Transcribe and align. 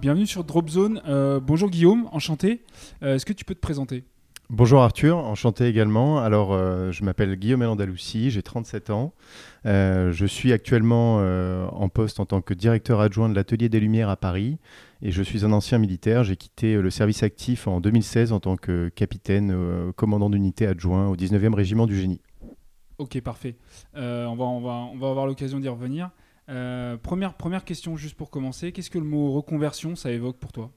Bienvenue 0.00 0.26
sur 0.26 0.42
Drop 0.44 0.68
Zone. 0.68 1.00
Euh, 1.06 1.38
bonjour 1.38 1.70
Guillaume, 1.70 2.08
enchanté. 2.12 2.62
Euh, 3.02 3.14
Est-ce 3.16 3.26
que 3.26 3.32
tu 3.32 3.44
peux 3.44 3.54
te 3.54 3.60
présenter? 3.60 4.04
Bonjour 4.50 4.82
Arthur, 4.82 5.16
enchanté 5.16 5.66
également. 5.66 6.18
Alors, 6.18 6.52
euh, 6.52 6.92
je 6.92 7.04
m'appelle 7.04 7.36
Guillaume 7.36 7.62
Elandalouci, 7.62 8.30
j'ai 8.30 8.42
37 8.42 8.90
ans. 8.90 9.14
Euh, 9.64 10.12
je 10.12 10.26
suis 10.26 10.52
actuellement 10.52 11.18
euh, 11.20 11.66
en 11.68 11.88
poste 11.88 12.20
en 12.20 12.26
tant 12.26 12.42
que 12.42 12.52
directeur 12.52 13.00
adjoint 13.00 13.28
de 13.28 13.34
l'Atelier 13.34 13.68
des 13.68 13.80
Lumières 13.80 14.10
à 14.10 14.16
Paris 14.16 14.58
et 15.00 15.10
je 15.10 15.22
suis 15.22 15.44
un 15.44 15.52
ancien 15.52 15.78
militaire. 15.78 16.24
J'ai 16.24 16.36
quitté 16.36 16.76
le 16.76 16.90
service 16.90 17.22
actif 17.22 17.66
en 17.66 17.80
2016 17.80 18.32
en 18.32 18.40
tant 18.40 18.56
que 18.56 18.88
capitaine, 18.90 19.92
commandant 19.96 20.28
d'unité 20.28 20.66
adjoint 20.66 21.08
au 21.08 21.16
19e 21.16 21.54
régiment 21.54 21.86
du 21.86 21.96
génie. 21.98 22.20
Ok, 22.98 23.20
parfait. 23.20 23.56
on, 23.94 24.34
va, 24.36 24.44
on, 24.44 24.60
va, 24.60 24.70
on 24.92 24.98
va 24.98 25.08
avoir 25.10 25.26
l'occasion 25.26 25.60
d'y 25.60 25.68
revenir. 25.68 26.10
Première, 26.46 27.34
première 27.34 27.64
question 27.64 27.96
juste 27.96 28.16
pour 28.16 28.30
commencer. 28.30 28.72
Qu'est-ce 28.72 28.90
que 28.90 28.98
le 28.98 29.04
mot 29.04 29.32
reconversion, 29.32 29.96
ça 29.96 30.10
évoque 30.10 30.38
pour 30.38 30.52
toi? 30.52 30.70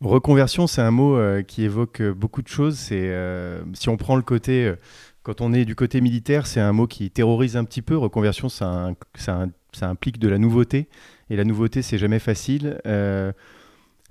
Reconversion, 0.00 0.66
c'est 0.66 0.82
un 0.82 0.90
mot 0.90 1.16
euh, 1.16 1.42
qui 1.42 1.62
évoque 1.62 2.00
euh, 2.00 2.12
beaucoup 2.12 2.42
de 2.42 2.48
choses. 2.48 2.88
Euh, 2.90 3.62
si 3.72 3.88
on 3.88 3.96
prend 3.96 4.16
le 4.16 4.22
côté, 4.22 4.66
euh, 4.66 4.76
quand 5.22 5.40
on 5.40 5.52
est 5.52 5.64
du 5.64 5.76
côté 5.76 6.00
militaire, 6.00 6.48
c'est 6.48 6.58
un 6.58 6.72
mot 6.72 6.88
qui 6.88 7.08
terrorise 7.08 7.56
un 7.56 7.64
petit 7.64 7.82
peu. 7.82 7.96
Reconversion, 7.96 8.48
ça, 8.48 8.90
ça 9.14 9.48
implique 9.82 10.18
de 10.18 10.28
la 10.28 10.38
nouveauté, 10.38 10.88
et 11.30 11.36
la 11.36 11.44
nouveauté, 11.44 11.82
c'est 11.82 11.98
jamais 11.98 12.18
facile. 12.18 12.80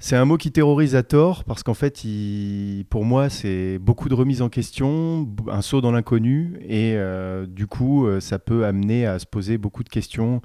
C'est 0.03 0.15
un 0.15 0.25
mot 0.25 0.37
qui 0.37 0.51
terrorise 0.51 0.95
à 0.95 1.03
tort 1.03 1.43
parce 1.43 1.61
qu'en 1.61 1.75
fait, 1.75 2.03
il- 2.03 2.85
pour 2.89 3.05
moi, 3.05 3.29
c'est 3.29 3.77
beaucoup 3.77 4.09
de 4.09 4.15
remise 4.15 4.41
en 4.41 4.49
question, 4.49 5.29
un 5.47 5.61
saut 5.61 5.79
dans 5.79 5.91
l'inconnu, 5.91 6.57
et 6.67 6.95
euh, 6.95 7.45
du 7.45 7.67
coup, 7.67 8.07
euh, 8.07 8.19
ça 8.19 8.39
peut 8.39 8.65
amener 8.65 9.05
à 9.05 9.19
se 9.19 9.27
poser 9.27 9.59
beaucoup 9.59 9.83
de 9.83 9.89
questions 9.89 10.41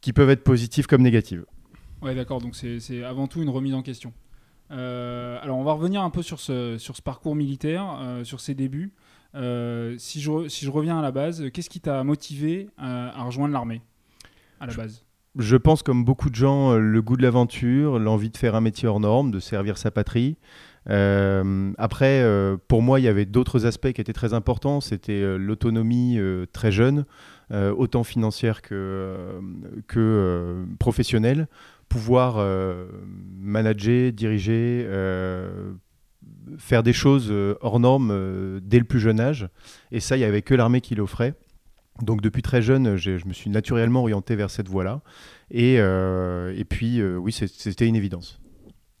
qui 0.00 0.14
peuvent 0.14 0.30
être 0.30 0.42
positives 0.42 0.86
comme 0.86 1.02
négatives. 1.02 1.44
Ouais, 2.00 2.14
d'accord. 2.14 2.40
Donc 2.40 2.56
c'est 2.56 3.04
avant 3.04 3.26
tout 3.28 3.42
une 3.42 3.50
remise 3.50 3.74
en 3.74 3.82
question. 3.82 4.12
Euh, 4.70 5.38
alors 5.42 5.58
on 5.58 5.64
va 5.64 5.72
revenir 5.74 6.02
un 6.02 6.08
peu 6.10 6.22
sur 6.22 6.40
ce, 6.40 6.78
sur 6.78 6.96
ce 6.96 7.02
parcours 7.02 7.34
militaire, 7.36 7.98
euh, 8.00 8.24
sur 8.24 8.40
ses 8.40 8.54
débuts. 8.54 8.94
Si, 9.34 10.20
je, 10.20 10.30
re- 10.30 10.48
si 10.48 10.64
je 10.64 10.70
reviens 10.70 10.98
à 10.98 11.02
la 11.02 11.12
base, 11.12 11.44
qu'est-ce 11.52 11.68
qui 11.70 11.80
t'a 11.80 12.02
motivé 12.04 12.68
à 12.78 13.22
rejoindre 13.22 13.52
l'armée 13.52 13.82
à 14.60 14.66
la 14.66 14.72
Je- 14.72 14.76
base? 14.78 15.04
Je 15.38 15.56
pense, 15.56 15.82
comme 15.82 16.04
beaucoup 16.04 16.28
de 16.28 16.34
gens, 16.34 16.72
euh, 16.72 16.78
le 16.78 17.00
goût 17.00 17.16
de 17.16 17.22
l'aventure, 17.22 17.98
l'envie 17.98 18.28
de 18.28 18.36
faire 18.36 18.54
un 18.54 18.60
métier 18.60 18.86
hors 18.86 19.00
norme, 19.00 19.30
de 19.30 19.40
servir 19.40 19.78
sa 19.78 19.90
patrie. 19.90 20.36
Euh, 20.90 21.72
après, 21.78 22.20
euh, 22.22 22.58
pour 22.68 22.82
moi, 22.82 23.00
il 23.00 23.04
y 23.04 23.08
avait 23.08 23.24
d'autres 23.24 23.64
aspects 23.64 23.92
qui 23.92 24.00
étaient 24.00 24.12
très 24.12 24.34
importants. 24.34 24.82
C'était 24.82 25.38
l'autonomie 25.38 26.18
très 26.52 26.70
jeune, 26.70 27.06
autant 27.50 28.04
financière 28.04 28.60
que, 28.60 29.40
que 29.86 30.66
professionnelle. 30.78 31.48
Pouvoir 31.88 32.44
manager, 33.38 34.12
diriger, 34.12 34.86
faire 36.58 36.82
des 36.82 36.92
choses 36.92 37.32
hors 37.60 37.80
normes 37.80 38.60
dès 38.62 38.78
le 38.78 38.84
plus 38.84 39.00
jeune 39.00 39.20
âge. 39.20 39.48
Et 39.92 40.00
ça, 40.00 40.16
il 40.16 40.20
n'y 40.20 40.26
avait 40.26 40.42
que 40.42 40.54
l'armée 40.54 40.80
qui 40.80 40.94
l'offrait. 40.94 41.34
Donc 42.00 42.22
depuis 42.22 42.42
très 42.42 42.62
jeune, 42.62 42.96
j'ai- 42.96 43.18
je 43.18 43.26
me 43.26 43.32
suis 43.32 43.50
naturellement 43.50 44.00
orienté 44.00 44.34
vers 44.34 44.50
cette 44.50 44.68
voie-là. 44.68 45.02
Et, 45.50 45.76
euh, 45.78 46.54
et 46.56 46.64
puis, 46.64 47.00
euh, 47.00 47.16
oui, 47.16 47.32
c'était 47.32 47.86
une 47.86 47.96
évidence. 47.96 48.40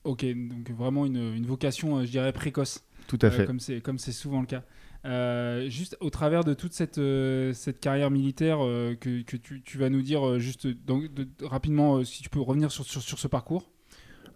Ok, 0.04 0.24
donc 0.26 0.70
vraiment 0.70 1.06
une, 1.06 1.34
une 1.34 1.46
vocation, 1.46 1.98
euh, 1.98 2.04
je 2.04 2.10
dirais, 2.10 2.32
précoce. 2.32 2.84
Tout 3.06 3.18
à 3.22 3.26
Euh, 3.26 3.30
fait. 3.30 3.46
comme 3.46 3.60
c'est 3.60 3.80
comme 3.80 3.98
c'est 3.98 4.12
souvent 4.12 4.40
le 4.40 4.46
cas. 4.46 4.62
Euh, 5.04 5.68
juste 5.68 5.96
au 6.00 6.10
travers 6.10 6.44
de 6.44 6.54
toute 6.54 6.72
cette, 6.74 6.98
euh, 6.98 7.52
cette 7.54 7.80
carrière 7.80 8.10
militaire 8.10 8.58
euh, 8.64 8.94
que, 8.94 9.22
que 9.22 9.36
tu, 9.36 9.60
tu 9.62 9.78
vas 9.78 9.88
nous 9.90 10.02
dire, 10.02 10.24
euh, 10.26 10.38
juste 10.38 10.66
donc, 10.68 11.12
de- 11.12 11.26
rapidement, 11.44 11.96
euh, 11.96 12.04
si 12.04 12.22
tu 12.22 12.28
peux 12.30 12.40
revenir 12.40 12.70
sur, 12.70 12.84
sur, 12.84 13.02
sur 13.02 13.18
ce 13.18 13.26
parcours. 13.26 13.71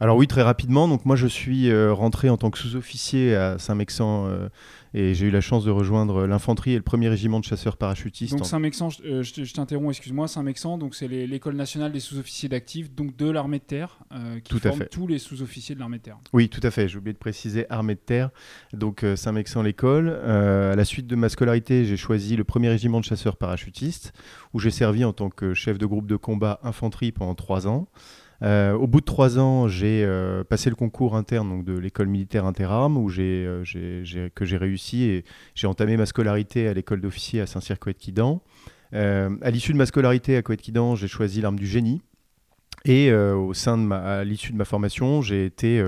Alors 0.00 0.16
oui, 0.18 0.26
très 0.26 0.42
rapidement. 0.42 0.88
Donc 0.88 1.04
moi, 1.06 1.16
je 1.16 1.26
suis 1.26 1.70
euh, 1.70 1.92
rentré 1.92 2.28
en 2.28 2.36
tant 2.36 2.50
que 2.50 2.58
sous-officier 2.58 3.34
à 3.34 3.58
Saint-Mexan 3.58 4.26
euh, 4.26 4.48
et 4.92 5.14
j'ai 5.14 5.26
eu 5.26 5.30
la 5.30 5.40
chance 5.40 5.64
de 5.64 5.70
rejoindre 5.70 6.26
l'infanterie 6.26 6.72
et 6.72 6.76
le 6.76 6.82
premier 6.82 7.08
régiment 7.08 7.40
de 7.40 7.44
chasseurs 7.44 7.78
parachutistes. 7.78 8.34
Donc 8.36 8.44
Saint-Mexan, 8.46 8.90
je, 8.90 9.02
euh, 9.04 9.22
je 9.22 9.32
te- 9.32 9.44
je 9.44 9.54
t'interromps, 9.54 9.88
excuse-moi, 9.90 10.28
Saint-Mexan, 10.28 10.76
donc 10.76 10.94
c'est 10.94 11.08
l'école 11.08 11.56
nationale 11.56 11.92
des 11.92 12.00
sous-officiers 12.00 12.48
d'actifs, 12.50 12.94
donc 12.94 13.16
de 13.16 13.30
l'armée 13.30 13.58
de 13.58 13.64
terre, 13.64 13.98
euh, 14.12 14.38
qui 14.40 14.50
Tout 14.50 14.58
à 14.64 14.68
forme 14.68 14.80
fait. 14.80 14.88
tous 14.88 15.06
les 15.06 15.18
sous-officiers 15.18 15.74
de 15.74 15.80
l'armée 15.80 15.96
de 15.98 16.02
terre. 16.02 16.18
Oui, 16.34 16.48
tout 16.50 16.60
à 16.62 16.70
fait. 16.70 16.88
J'ai 16.88 16.98
oublié 16.98 17.14
de 17.14 17.18
préciser 17.18 17.64
armée 17.70 17.94
de 17.94 18.00
terre. 18.00 18.28
Donc 18.74 19.02
euh, 19.02 19.16
Saint-Mexan 19.16 19.62
l'école. 19.62 20.08
Euh, 20.10 20.74
à 20.74 20.76
la 20.76 20.84
suite 20.84 21.06
de 21.06 21.16
ma 21.16 21.30
scolarité, 21.30 21.86
j'ai 21.86 21.96
choisi 21.96 22.36
le 22.36 22.44
premier 22.44 22.68
régiment 22.68 23.00
de 23.00 23.04
chasseurs 23.06 23.36
parachutistes 23.36 24.12
où 24.52 24.60
j'ai 24.60 24.70
servi 24.70 25.04
en 25.04 25.14
tant 25.14 25.30
que 25.30 25.54
chef 25.54 25.78
de 25.78 25.86
groupe 25.86 26.06
de 26.06 26.16
combat 26.16 26.60
infanterie 26.62 27.12
pendant 27.12 27.34
trois 27.34 27.66
ans. 27.66 27.88
Euh, 28.42 28.72
au 28.74 28.86
bout 28.86 29.00
de 29.00 29.04
trois 29.06 29.38
ans, 29.38 29.66
j'ai 29.68 30.04
euh, 30.04 30.44
passé 30.44 30.68
le 30.70 30.76
concours 30.76 31.16
interne 31.16 31.64
de 31.64 31.76
l'école 31.78 32.08
militaire 32.08 32.44
interarmes 32.44 32.96
où 32.98 33.10
euh, 33.18 33.64
j'ai- 33.64 34.30
que 34.34 34.44
j'ai 34.44 34.56
réussi 34.56 35.04
et 35.04 35.24
j'ai 35.54 35.66
entamé 35.66 35.96
ma 35.96 36.06
scolarité 36.06 36.68
à 36.68 36.74
l'école 36.74 37.00
d'officier 37.00 37.40
à 37.40 37.46
Saint-Cyr-Coët-Quidan. 37.46 38.42
À 38.92 39.50
l'issue 39.50 39.72
de 39.72 39.78
ma 39.78 39.86
scolarité 39.86 40.36
à 40.36 40.42
Coët-Quidan, 40.42 40.96
j'ai 40.96 41.08
choisi 41.08 41.40
l'arme 41.40 41.58
du 41.58 41.66
génie. 41.66 42.02
Et 42.84 43.12
au 43.12 43.52
sein 43.52 43.78
de 43.78 43.82
ma, 43.82 43.96
à 44.20 44.24
l'issue 44.24 44.52
de 44.52 44.56
ma 44.56 44.64
formation, 44.64 45.20
j'ai 45.20 45.44
été 45.44 45.82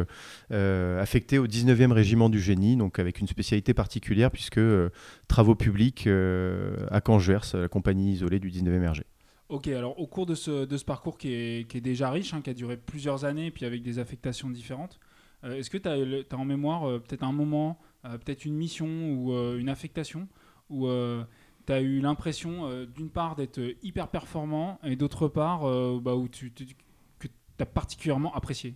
affecté 0.50 1.38
au 1.38 1.46
19e 1.46 1.92
régiment 1.92 2.28
du 2.28 2.40
génie, 2.40 2.76
donc 2.76 2.98
avec 2.98 3.20
une 3.20 3.28
spécialité 3.28 3.72
particulière 3.72 4.30
puisque 4.30 4.60
travaux 5.28 5.54
publics 5.54 6.08
à 6.90 7.00
Cangers, 7.00 7.38
la 7.54 7.68
compagnie 7.68 8.12
isolée 8.12 8.40
du 8.40 8.50
19e 8.50 8.88
RG. 8.90 9.02
Ok, 9.48 9.68
alors 9.68 9.98
au 9.98 10.06
cours 10.06 10.26
de 10.26 10.34
ce, 10.34 10.84
parcours 10.84 11.16
qui 11.16 11.32
est, 11.32 11.80
déjà 11.80 12.10
riche, 12.10 12.34
hein, 12.34 12.42
qui 12.42 12.50
a 12.50 12.54
duré 12.54 12.76
plusieurs 12.76 13.24
années, 13.24 13.50
puis 13.50 13.64
avec 13.64 13.82
des 13.82 13.98
affectations 13.98 14.50
différentes, 14.50 15.00
euh, 15.44 15.54
est-ce 15.54 15.70
que 15.70 15.78
tu 15.78 15.88
as, 15.88 16.36
en 16.36 16.44
mémoire 16.44 16.86
euh, 16.86 16.98
peut-être 16.98 17.22
un 17.22 17.32
moment, 17.32 17.78
euh, 18.04 18.18
peut-être 18.18 18.44
une 18.44 18.56
mission 18.56 18.86
ou 18.86 19.32
une 19.56 19.70
affectation 19.70 20.28
où 20.68 20.86
tu 21.66 21.72
as 21.72 21.80
eu 21.80 22.00
l'impression 22.00 22.84
d'une 22.94 23.08
part 23.08 23.36
d'être 23.36 23.58
hyper 23.82 24.08
performant 24.08 24.78
et 24.84 24.96
d'autre 24.96 25.28
part 25.28 25.62
bah, 26.00 26.14
où 26.14 26.28
tu- 26.28 26.50
que 26.50 27.26
tu 27.26 27.62
as 27.62 27.66
particulièrement 27.66 28.34
apprécié? 28.34 28.74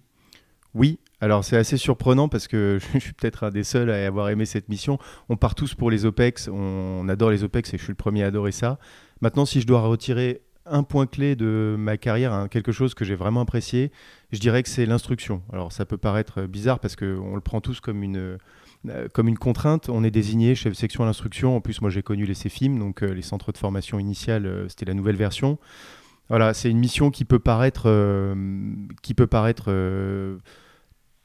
Oui, 0.75 0.99
alors 1.21 1.45
c'est 1.45 1.59
assez 1.59 1.77
surprenant 1.77 2.31
parce 2.31 2.49
que 2.49 2.79
je 2.95 2.99
suis 2.99 3.13
peut-être 3.13 3.45
un 3.45 3.51
des 3.51 3.65
seuls 3.65 3.91
à 3.91 4.07
avoir 4.07 4.31
aimé 4.31 4.47
cette 4.47 4.71
mission. 4.71 4.99
On 5.29 5.37
part 5.37 5.55
tous 5.55 5.75
pour 5.75 5.91
les 5.91 6.07
OPEX, 6.07 6.49
on 6.49 7.07
adore 7.11 7.31
les 7.31 7.45
OPEX 7.45 7.75
et 7.75 7.79
je 7.79 7.83
suis 7.83 7.93
le 7.93 7.97
premier 7.97 8.23
à 8.23 8.29
adorer 8.29 8.53
ça. 8.53 8.79
Maintenant, 9.21 9.45
si 9.45 9.61
je 9.61 9.67
dois 9.67 9.83
retirer 9.83 10.41
un 10.67 10.83
point 10.83 11.07
clé 11.07 11.37
de 11.37 11.75
ma 11.79 11.97
carrière, 11.97 12.33
hein, 12.33 12.49
quelque 12.49 12.73
chose 12.73 12.95
que 12.95 13.05
j'ai 13.05 13.15
vraiment 13.15 13.41
apprécié, 13.41 13.91
je 14.31 14.39
dirais 14.39 14.63
que 14.63 14.69
c'est 14.69 14.87
l'instruction. 14.87 15.43
Alors 15.53 15.73
ça 15.73 15.85
peut 15.85 15.97
paraître 15.99 16.43
bizarre 16.43 16.79
parce 16.79 16.97
qu'on 16.97 17.35
le 17.35 17.41
prend 17.41 17.61
tous 17.61 17.81
comme 17.81 18.03
une, 18.03 18.39
euh, 18.89 19.09
comme 19.13 19.29
une 19.29 19.39
contrainte. 19.39 19.89
On 19.89 20.05
est 20.05 20.11
désigné 20.11 20.55
chef 20.55 20.75
section 20.75 21.03
à 21.03 21.07
l'instruction. 21.07 21.57
En 21.57 21.61
plus, 21.61 21.81
moi 21.81 21.91
j'ai 21.91 22.03
connu 22.03 22.27
les 22.27 22.35
CEFIM, 22.35 22.79
donc 22.79 23.03
euh, 23.03 23.13
les 23.13 23.23
centres 23.23 23.53
de 23.53 23.59
formation 23.59 23.99
initiale, 23.99 24.47
euh, 24.47 24.69
c'était 24.69 24.85
la 24.85 24.95
nouvelle 24.95 25.17
version. 25.17 25.59
Voilà, 26.29 26.55
c'est 26.55 26.71
une 26.71 26.79
mission 26.79 27.11
qui 27.11 27.25
peut 27.25 27.41
paraître, 27.41 28.35
qui 29.03 29.13
peut 29.13 29.27
paraître 29.27 29.71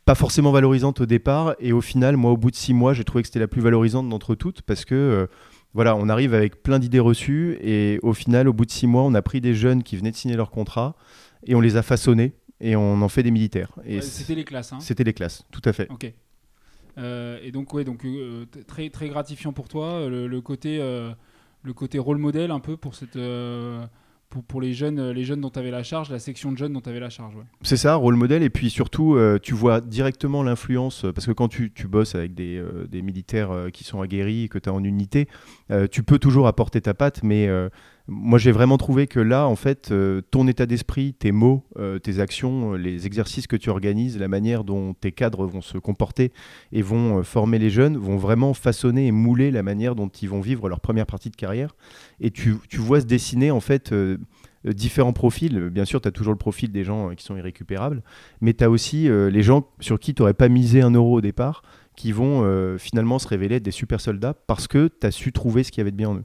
pas 0.04 0.16
forcément 0.16 0.52
valorisante 0.52 1.00
au 1.00 1.06
départ, 1.06 1.56
et 1.60 1.72
au 1.72 1.80
final, 1.80 2.18
moi, 2.18 2.32
au 2.32 2.36
bout 2.36 2.52
de 2.52 2.58
six 2.58 2.74
mois, 2.74 2.94
j'ai 2.94 3.06
trouvé 3.06 3.22
que 3.22 3.28
c'était 3.28 3.40
la 3.40 3.48
plus 3.48 3.62
valorisante 3.62 4.10
d'entre 4.10 4.36
toutes, 4.36 4.64
parce 4.64 4.84
que 4.84 5.30
voilà, 5.74 5.96
on 5.96 6.10
arrive 6.10 6.34
avec 6.34 6.64
plein 6.64 6.80
d'idées 6.80 7.00
reçues, 7.00 7.58
et 7.62 8.00
au 8.02 8.14
final, 8.14 8.48
au 8.48 8.54
bout 8.54 8.66
de 8.66 8.72
six 8.72 8.88
mois, 8.88 9.04
on 9.04 9.14
a 9.14 9.22
pris 9.22 9.42
des 9.42 9.54
jeunes 9.54 9.84
qui 9.84 9.98
venaient 9.98 10.12
de 10.12 10.16
signer 10.16 10.36
leur 10.36 10.52
contrat, 10.52 10.96
et 11.46 11.56
on 11.56 11.62
les 11.62 11.76
a 11.76 11.84
façonnés, 11.84 12.34
et 12.60 12.76
on 12.76 13.02
en 13.02 13.10
fait 13.10 13.24
des 13.24 13.32
militaires. 13.32 13.72
Ouais, 13.78 14.02
C'était 14.02 14.36
les 14.36 14.44
classes. 14.44 14.74
Hein 14.74 14.80
c'était 14.80 15.04
les 15.04 15.14
classes, 15.14 15.44
tout 15.52 15.62
à 15.66 15.74
fait. 15.74 15.90
Ok. 15.92 16.12
et 16.98 17.52
donc, 17.52 17.74
ouais, 17.74 17.84
donc 17.84 18.06
très, 18.68 18.90
très 18.90 19.10
gratifiant 19.10 19.54
pour 19.54 19.68
toi, 19.68 20.10
le, 20.10 20.42
côté, 20.42 20.78
le 20.78 21.74
côté 21.74 22.00
rôle 22.00 22.18
modèle 22.18 22.52
un 22.52 22.60
peu 22.60 22.78
pour 22.78 22.96
cette 22.96 23.18
pour, 24.30 24.62
les 24.62 24.74
jeunes, 24.74 25.12
les 25.12 25.24
jeunes 25.24 25.42
dont 25.42 25.50
tu 25.50 25.60
avais 25.60 25.72
la 25.72 25.84
charge, 25.84 26.10
la 26.10 26.20
section 26.20 26.52
de 26.52 26.58
jeunes 26.58 26.74
dont 26.74 26.82
tu 26.82 26.90
avais 26.90 27.00
la 27.00 27.10
charge. 27.10 27.36
Ouais. 27.36 27.44
C'est 27.62 27.78
ça, 27.78 27.96
rôle 27.96 28.16
modèle. 28.16 28.44
Et 28.44 28.50
puis 28.50 28.70
surtout, 28.70 29.16
euh, 29.16 29.40
tu 29.42 29.54
vois 29.54 29.82
directement 29.82 30.44
l'influence, 30.44 31.06
parce 31.14 31.26
que 31.26 31.32
quand 31.32 31.48
tu, 31.48 31.72
tu 31.72 31.88
bosses 31.88 32.16
avec 32.16 32.34
des, 32.34 32.58
euh, 32.58 32.88
des 32.88 33.02
militaires 33.02 33.52
euh, 33.52 33.70
qui 33.70 33.84
sont 33.84 34.02
aguerris, 34.02 34.50
que 34.50 34.60
tu 34.60 34.70
as 34.70 34.74
en 34.74 34.84
unité, 34.84 35.28
tu 35.92 36.04
peux 36.04 36.20
toujours 36.20 36.48
apporter 36.48 36.82
ta 36.82 36.94
patte, 36.94 37.24
mais 37.24 37.50
moi, 38.10 38.40
j'ai 38.40 38.54
vraiment 38.54 38.78
trouvé 38.78 39.06
que 39.06 39.20
là, 39.20 39.48
en 39.48 39.58
fait, 39.58 39.92
euh, 39.92 40.22
ton 40.32 40.48
état 40.48 40.66
d'esprit, 40.66 41.14
tes 41.14 41.34
mots, 41.34 41.66
euh, 41.78 42.00
tes 42.00 42.20
actions, 42.22 42.74
euh, 42.74 42.78
les 42.78 43.06
exercices 43.06 43.48
que 43.48 43.58
tu 43.58 43.70
organises, 43.70 44.18
la 44.18 44.30
manière 44.30 44.64
dont 44.64 44.94
tes 44.94 45.12
cadres 45.12 45.46
vont 45.46 45.60
se 45.60 45.78
comporter 45.78 46.32
et 46.72 46.82
vont 46.82 47.22
former 47.24 47.60
les 47.60 47.70
jeunes, 47.70 47.98
vont 47.98 48.16
vraiment 48.16 48.54
façonner 48.54 49.08
et 49.08 49.12
mouler 49.12 49.52
la 49.52 49.62
manière 49.62 49.94
dont 49.94 50.08
ils 50.08 50.30
vont 50.30 50.40
vivre 50.40 50.70
leur 50.70 50.80
première 50.80 51.06
partie 51.06 51.30
de 51.30 51.36
carrière. 51.36 51.76
Et 52.22 52.32
tu, 52.32 52.56
tu 52.70 52.78
vois 52.78 53.02
se 53.02 53.06
dessiner, 53.06 53.52
en 53.52 53.60
fait, 53.60 53.94
différents 54.64 55.14
profils. 55.14 55.70
Bien 55.70 55.84
sûr, 55.84 56.00
tu 56.00 56.08
as 56.08 56.12
toujours 56.12 56.34
le 56.34 56.40
profil 56.40 56.72
des 56.72 56.86
gens 56.86 57.14
qui 57.14 57.26
sont 57.26 57.36
irrécupérables, 57.36 58.04
mais 58.40 58.54
tu 58.54 58.64
as 58.64 58.70
aussi 58.70 59.10
les 59.10 59.44
gens 59.44 59.68
sur 59.82 60.00
qui 60.00 60.14
tu 60.14 60.22
n'aurais 60.22 60.34
pas 60.34 60.48
misé 60.48 60.82
un 60.82 60.92
euro 60.92 61.18
au 61.18 61.22
départ, 61.22 61.62
qui 61.96 62.12
vont 62.14 62.78
finalement 62.78 63.20
se 63.20 63.28
révéler 63.28 63.56
être 63.56 63.64
des 63.64 63.72
super 63.72 64.00
soldats 64.00 64.34
parce 64.34 64.68
que 64.68 64.88
tu 64.88 65.08
as 65.08 65.12
su 65.12 65.34
trouver 65.34 65.64
ce 65.64 65.72
qu'il 65.72 65.82
y 65.82 65.84
avait 65.84 65.92
de 65.92 65.98
bien 65.98 66.10
en 66.10 66.16
eux. 66.16 66.24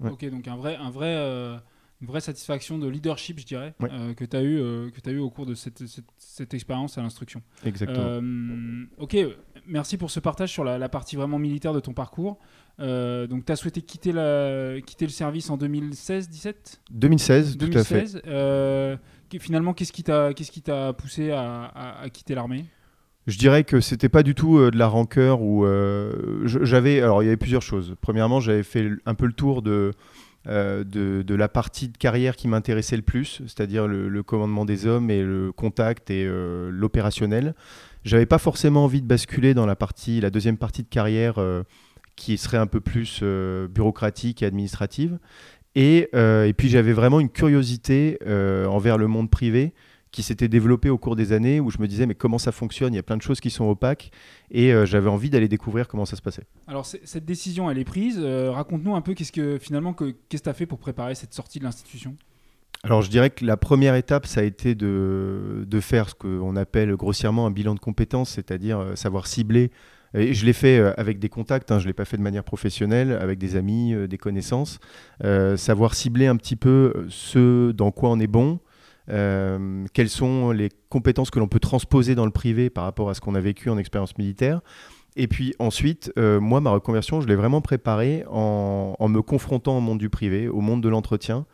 Ok, 0.00 0.28
donc 0.30 0.48
un 0.48 0.56
vrai, 0.56 0.76
un 0.76 0.90
vrai, 0.90 1.14
euh, 1.16 1.56
une 2.00 2.06
vraie 2.06 2.20
satisfaction 2.20 2.78
de 2.78 2.88
leadership, 2.88 3.40
je 3.40 3.46
dirais, 3.46 3.74
euh, 3.82 4.14
que 4.14 4.24
tu 4.24 4.36
as, 4.36 4.42
eu, 4.42 4.58
euh, 4.60 4.90
que 4.90 5.08
as 5.08 5.12
eu 5.12 5.18
au 5.18 5.30
cours 5.30 5.46
de 5.46 5.54
cette, 5.54 5.82
cette, 6.18 6.54
expérience 6.54 6.98
à 6.98 7.02
l'instruction. 7.02 7.42
Exactement. 7.64 8.20
ok, 8.98 9.16
merci 9.66 9.96
pour 9.96 10.10
ce 10.10 10.20
partage 10.20 10.52
sur 10.52 10.64
la, 10.64 10.88
partie 10.88 11.16
vraiment 11.16 11.38
militaire 11.38 11.72
de 11.72 11.80
ton 11.80 11.92
parcours. 11.92 12.38
donc, 12.78 13.44
tu 13.44 13.52
as 13.52 13.56
souhaité 13.56 13.82
quitter, 13.82 14.12
la, 14.12 14.80
quitter 14.80 15.06
le 15.06 15.12
service 15.12 15.50
en 15.50 15.56
2016-17 15.56 16.54
2016, 16.90 17.58
tout 17.58 17.70
à 17.74 17.84
fait. 17.84 19.38
finalement, 19.38 19.74
qu'est-ce 19.74 19.92
qui 19.92 20.62
t'a 20.62 20.92
poussé 20.92 21.30
à, 21.30 22.00
à 22.00 22.10
quitter 22.10 22.34
l'armée? 22.34 22.66
Je 23.26 23.38
dirais 23.38 23.64
que 23.64 23.80
c'était 23.80 24.08
pas 24.08 24.22
du 24.22 24.34
tout 24.34 24.58
euh, 24.58 24.70
de 24.70 24.78
la 24.78 24.86
rancœur 24.86 25.40
ou 25.40 25.64
euh, 25.64 26.42
j'avais 26.44 27.00
alors 27.00 27.22
il 27.22 27.26
y 27.26 27.28
avait 27.28 27.36
plusieurs 27.36 27.62
choses. 27.62 27.94
Premièrement, 28.00 28.40
j'avais 28.40 28.62
fait 28.62 28.90
un 29.06 29.14
peu 29.14 29.26
le 29.26 29.32
tour 29.32 29.62
de, 29.62 29.92
euh, 30.46 30.84
de, 30.84 31.34
la 31.34 31.48
partie 31.48 31.88
de 31.88 31.96
carrière 31.96 32.36
qui 32.36 32.48
m'intéressait 32.48 32.96
le 32.96 33.02
plus, 33.02 33.40
c'est-à-dire 33.46 33.86
le, 33.86 34.22
commandement 34.22 34.64
des 34.64 34.86
hommes 34.86 35.10
et 35.10 35.22
le 35.22 35.52
contact 35.52 36.10
et 36.10 36.28
l'opérationnel. 36.70 37.54
J'avais 38.04 38.26
pas 38.26 38.38
forcément 38.38 38.84
envie 38.84 39.00
de 39.00 39.06
basculer 39.06 39.54
dans 39.54 39.66
la 39.66 39.76
partie, 39.76 40.20
la 40.20 40.30
deuxième 40.30 40.58
partie 40.58 40.82
de 40.82 40.88
carrière 40.88 41.36
qui 42.16 42.36
serait 42.36 42.58
un 42.58 42.66
peu 42.66 42.80
plus 42.80 43.22
bureaucratique 43.70 44.42
et 44.42 44.46
administrative. 44.46 45.18
Et, 45.74 46.10
et 46.12 46.54
puis 46.56 46.68
j'avais 46.68 46.92
vraiment 46.92 47.20
une 47.20 47.30
curiosité 47.30 48.18
envers 48.68 48.98
le 48.98 49.06
monde 49.06 49.30
privé 49.30 49.72
qui 50.14 50.22
s'était 50.22 50.46
développé 50.46 50.90
au 50.90 50.96
cours 50.96 51.16
des 51.16 51.32
années 51.32 51.58
où 51.58 51.70
je 51.70 51.78
me 51.78 51.88
disais 51.88 52.06
mais 52.06 52.14
comment 52.14 52.38
ça 52.38 52.52
fonctionne? 52.52 52.92
Il 52.92 52.96
y 52.96 53.00
a 53.00 53.02
plein 53.02 53.16
de 53.16 53.22
choses 53.22 53.40
qui 53.40 53.50
sont 53.50 53.64
opaques 53.64 54.12
et 54.50 54.72
euh, 54.72 54.86
j'avais 54.86 55.10
envie 55.10 55.28
d'aller 55.28 55.48
découvrir 55.48 55.88
comment 55.88 56.04
ça 56.04 56.14
se 56.14 56.22
passait. 56.22 56.44
Alors 56.68 56.86
cette 56.86 57.24
décision 57.24 57.68
elle 57.68 57.78
est 57.78 57.84
prise. 57.84 58.18
Euh, 58.20 58.52
raconte-nous 58.52 58.94
un 58.94 59.00
peu 59.00 59.14
qu'est-ce 59.14 59.32
que 59.32 59.58
finalement 59.58 59.92
qu'est-ce 59.92 60.42
que 60.42 60.44
tu 60.44 60.48
as 60.48 60.54
fait 60.54 60.66
pour 60.66 60.78
préparer 60.78 61.16
cette 61.16 61.34
sortie 61.34 61.58
de 61.58 61.64
l'institution? 61.64 62.14
Alors 62.84 63.02
je 63.02 63.10
dirais 63.10 63.30
que 63.30 63.44
la 63.44 63.56
première 63.56 63.96
étape, 63.96 64.26
ça 64.26 64.40
a 64.40 64.44
été 64.44 64.76
de, 64.76 65.64
de 65.66 65.80
faire 65.80 66.08
ce 66.10 66.14
qu'on 66.14 66.54
appelle 66.54 66.94
grossièrement 66.94 67.46
un 67.46 67.50
bilan 67.50 67.74
de 67.74 67.80
compétences, 67.80 68.30
c'est-à-dire 68.30 68.78
euh, 68.78 68.94
savoir 68.94 69.26
cibler. 69.26 69.72
Et 70.16 70.32
je 70.32 70.46
l'ai 70.46 70.52
fait 70.52 70.78
avec 70.96 71.18
des 71.18 71.28
contacts, 71.28 71.72
hein, 71.72 71.80
je 71.80 71.84
ne 71.84 71.88
l'ai 71.88 71.92
pas 71.92 72.04
fait 72.04 72.16
de 72.16 72.22
manière 72.22 72.44
professionnelle, 72.44 73.18
avec 73.20 73.36
des 73.36 73.56
amis, 73.56 73.96
des 74.08 74.16
connaissances. 74.16 74.78
savoir 75.56 75.94
cibler 75.94 76.28
un 76.28 76.36
petit 76.36 76.54
peu 76.54 77.06
ce 77.08 77.72
dans 77.72 77.90
quoi 77.90 78.10
on 78.10 78.20
est 78.20 78.28
bon, 78.28 78.60
euh, 79.10 79.84
quelles 79.92 80.08
sont 80.08 80.50
les 80.50 80.70
compétences 80.88 81.30
que 81.30 81.38
l'on 81.38 81.48
peut 81.48 81.60
transposer 81.60 82.14
dans 82.14 82.24
le 82.24 82.30
privé 82.30 82.70
par 82.70 82.84
rapport 82.84 83.10
à 83.10 83.14
ce 83.14 83.20
qu'on 83.20 83.34
a 83.34 83.40
vécu 83.40 83.70
en 83.70 83.78
expérience 83.78 84.16
militaire? 84.18 84.60
Et 85.16 85.28
puis 85.28 85.54
ensuite, 85.58 86.12
euh, 86.18 86.40
moi, 86.40 86.60
ma 86.60 86.70
reconversion, 86.70 87.20
je 87.20 87.28
l'ai 87.28 87.36
vraiment 87.36 87.60
préparée 87.60 88.24
en, 88.28 88.96
me 89.08 89.20
confrontant 89.22 89.78
au 89.78 89.80
monde 89.80 89.98
du 89.98 90.10
privé, 90.10 90.48
au 90.48 90.60
monde 90.60 90.82
de 90.82 90.88
l'entretien, 90.88 91.46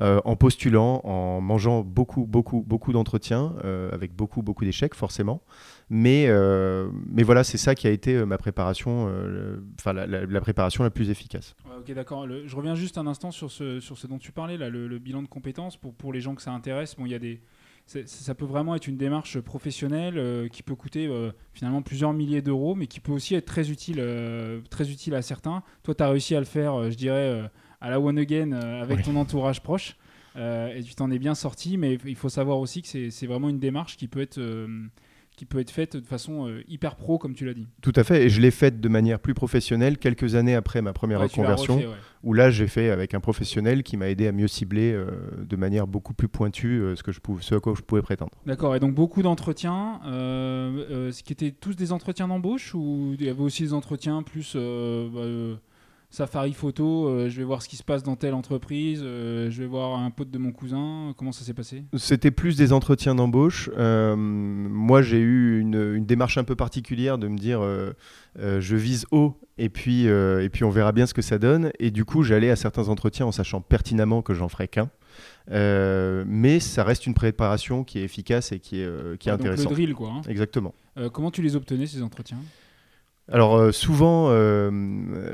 euh, 0.00 0.20
en 0.24 0.36
postulant, 0.36 1.00
en 1.02 1.40
mangeant 1.40 1.82
beaucoup, 1.82 2.26
beaucoup, 2.26 2.64
beaucoup 2.64 2.92
d'entretiens, 2.92 3.54
avec 3.92 4.14
beaucoup, 4.14 4.42
beaucoup 4.42 4.64
d'échecs 4.64 4.94
forcément. 4.94 5.42
Mais, 5.90 6.26
euh, 6.28 6.90
mais 7.10 7.22
voilà, 7.22 7.44
c'est 7.44 7.56
ça 7.56 7.74
qui 7.74 7.86
a 7.86 7.90
été 7.90 8.14
euh, 8.14 8.26
ma 8.26 8.36
préparation, 8.36 9.08
euh, 9.08 9.56
enfin 9.78 9.94
la, 9.94 10.40
préparation 10.40 10.84
la 10.84 10.90
plus 10.90 11.08
efficace. 11.08 11.54
ok, 11.78 11.92
d'accord. 11.94 12.26
Je 12.28 12.54
reviens 12.54 12.74
juste 12.74 12.98
un 12.98 13.06
instant 13.06 13.30
sur 13.30 13.50
ce, 13.50 13.80
sur 13.80 13.96
ce 13.96 14.06
dont 14.06 14.18
tu 14.18 14.30
parlais, 14.30 14.58
là, 14.58 14.68
le, 14.68 14.98
bilan 14.98 15.22
de 15.22 15.28
compétences. 15.28 15.76
Pour, 15.76 15.94
pour 15.94 16.12
les 16.12 16.20
gens 16.20 16.34
que 16.34 16.42
ça 16.42 16.52
intéresse, 16.52 16.94
bon, 16.96 17.06
il 17.06 17.12
y 17.12 17.14
a 17.14 17.18
des, 17.18 17.40
ça 17.86 18.34
peut 18.34 18.44
vraiment 18.44 18.74
être 18.74 18.86
une 18.86 18.98
démarche 18.98 19.40
professionnelle 19.40 20.50
qui 20.50 20.62
peut 20.62 20.74
coûter 20.74 21.10
finalement 21.54 21.80
plusieurs 21.80 22.12
milliers 22.12 22.42
d'euros, 22.42 22.74
mais 22.74 22.86
qui 22.86 23.00
peut 23.00 23.12
aussi 23.12 23.34
être 23.34 23.46
très 23.46 23.70
utile, 23.70 24.04
très 24.68 24.90
utile 24.90 25.14
à 25.14 25.22
certains. 25.22 25.62
Toi, 25.84 25.94
tu 25.94 26.02
as 26.02 26.10
réussi 26.10 26.34
à 26.34 26.38
le 26.38 26.44
faire, 26.44 26.90
je 26.90 26.96
dirais, 26.96 27.50
à 27.80 27.88
la 27.88 27.98
one 27.98 28.18
again 28.18 28.52
avec 28.52 29.02
ton 29.02 29.16
entourage 29.16 29.62
proche. 29.62 29.96
et 30.36 30.82
tu 30.84 30.94
t'en 30.96 31.10
es 31.10 31.18
bien 31.18 31.34
sorti, 31.34 31.78
mais 31.78 31.96
il 32.04 32.16
faut 32.16 32.28
savoir 32.28 32.58
aussi 32.58 32.82
que 32.82 33.08
c'est 33.08 33.26
vraiment 33.26 33.48
une 33.48 33.58
démarche 33.58 33.96
qui 33.96 34.06
peut 34.06 34.20
être 34.20 34.38
qui 35.38 35.46
peut 35.46 35.60
être 35.60 35.70
faite 35.70 35.96
de 35.96 36.04
façon 36.04 36.48
euh, 36.48 36.64
hyper 36.66 36.96
pro, 36.96 37.16
comme 37.16 37.32
tu 37.32 37.46
l'as 37.46 37.54
dit. 37.54 37.68
Tout 37.80 37.92
à 37.94 38.02
fait, 38.02 38.24
et 38.24 38.28
je 38.28 38.40
l'ai 38.40 38.50
faite 38.50 38.80
de 38.80 38.88
manière 38.88 39.20
plus 39.20 39.34
professionnelle 39.34 39.96
quelques 39.96 40.34
années 40.34 40.56
après 40.56 40.82
ma 40.82 40.92
première 40.92 41.20
reconversion, 41.20 41.80
où 42.24 42.32
là 42.34 42.50
j'ai 42.50 42.66
fait 42.66 42.90
avec 42.90 43.14
un 43.14 43.20
professionnel 43.20 43.84
qui 43.84 43.96
m'a 43.96 44.08
aidé 44.08 44.26
à 44.26 44.32
mieux 44.32 44.48
cibler 44.48 44.92
euh, 44.92 45.06
de 45.38 45.54
manière 45.54 45.86
beaucoup 45.86 46.12
plus 46.12 46.26
pointue 46.26 46.80
euh, 46.80 46.96
ce, 46.96 47.04
que 47.04 47.12
je 47.12 47.20
pouvais, 47.20 47.40
ce 47.40 47.54
à 47.54 47.60
quoi 47.60 47.74
je 47.76 47.82
pouvais 47.82 48.02
prétendre. 48.02 48.32
D'accord, 48.46 48.74
et 48.74 48.80
donc 48.80 48.94
beaucoup 48.94 49.22
d'entretiens, 49.22 50.00
ce 50.04 51.22
qui 51.22 51.32
étaient 51.32 51.52
tous 51.52 51.76
des 51.76 51.92
entretiens 51.92 52.26
d'embauche, 52.26 52.74
ou 52.74 53.14
il 53.14 53.24
y 53.24 53.28
avait 53.28 53.40
aussi 53.40 53.62
des 53.62 53.74
entretiens 53.74 54.24
plus... 54.24 54.56
Bah, 54.56 55.60
Safari 56.10 56.54
photo, 56.54 57.06
euh, 57.06 57.28
je 57.28 57.36
vais 57.36 57.44
voir 57.44 57.60
ce 57.60 57.68
qui 57.68 57.76
se 57.76 57.82
passe 57.82 58.02
dans 58.02 58.16
telle 58.16 58.32
entreprise, 58.32 59.02
euh, 59.04 59.50
je 59.50 59.60
vais 59.60 59.68
voir 59.68 59.98
un 60.00 60.10
pote 60.10 60.30
de 60.30 60.38
mon 60.38 60.52
cousin. 60.52 61.12
Comment 61.18 61.32
ça 61.32 61.44
s'est 61.44 61.52
passé 61.52 61.84
C'était 61.98 62.30
plus 62.30 62.56
des 62.56 62.72
entretiens 62.72 63.14
d'embauche. 63.14 63.68
Euh, 63.76 64.16
moi, 64.16 65.02
j'ai 65.02 65.18
eu 65.18 65.60
une, 65.60 66.06
démarche 66.06 66.38
un 66.38 66.44
peu 66.44 66.56
particulière 66.56 67.18
de 67.18 67.28
me 67.28 67.36
dire 67.36 67.60
je 68.36 68.76
vise 68.76 69.04
haut 69.10 69.38
et 69.58 69.68
puis, 69.68 70.06
et 70.06 70.48
puis 70.50 70.64
on 70.64 70.70
verra 70.70 70.92
bien 70.92 71.04
ce 71.04 71.12
que 71.12 71.20
ça 71.20 71.38
donne. 71.38 71.72
Et 71.78 71.90
du 71.90 72.06
coup, 72.06 72.22
j'allais 72.22 72.50
à 72.50 72.56
certains 72.56 72.88
entretiens 72.88 73.26
en 73.26 73.32
sachant 73.32 73.60
pertinemment 73.60 74.22
que 74.22 74.32
j'en 74.32 74.48
ferais 74.48 74.68
qu'un. 74.68 74.88
mais 75.50 76.58
ça 76.58 76.84
reste 76.84 77.06
une 77.06 77.14
préparation 77.14 77.84
qui 77.84 77.98
est 77.98 78.04
efficace 78.04 78.52
et 78.52 78.60
qui 78.60 78.80
est, 78.80 79.18
qui 79.18 79.28
est 79.28 79.32
intéressante. 79.32 79.64
Donc 79.66 79.76
le 79.76 79.84
drill, 79.84 79.94
quoi. 79.94 80.10
Hein. 80.10 80.22
Exactement. 80.26 80.74
comment 81.12 81.30
tu 81.30 81.42
les 81.42 81.54
obtenais, 81.54 81.86
ces 81.86 82.02
entretiens? 82.02 82.38
Alors 83.30 83.56
euh, 83.56 83.72
souvent, 83.72 84.28
euh, 84.30 84.70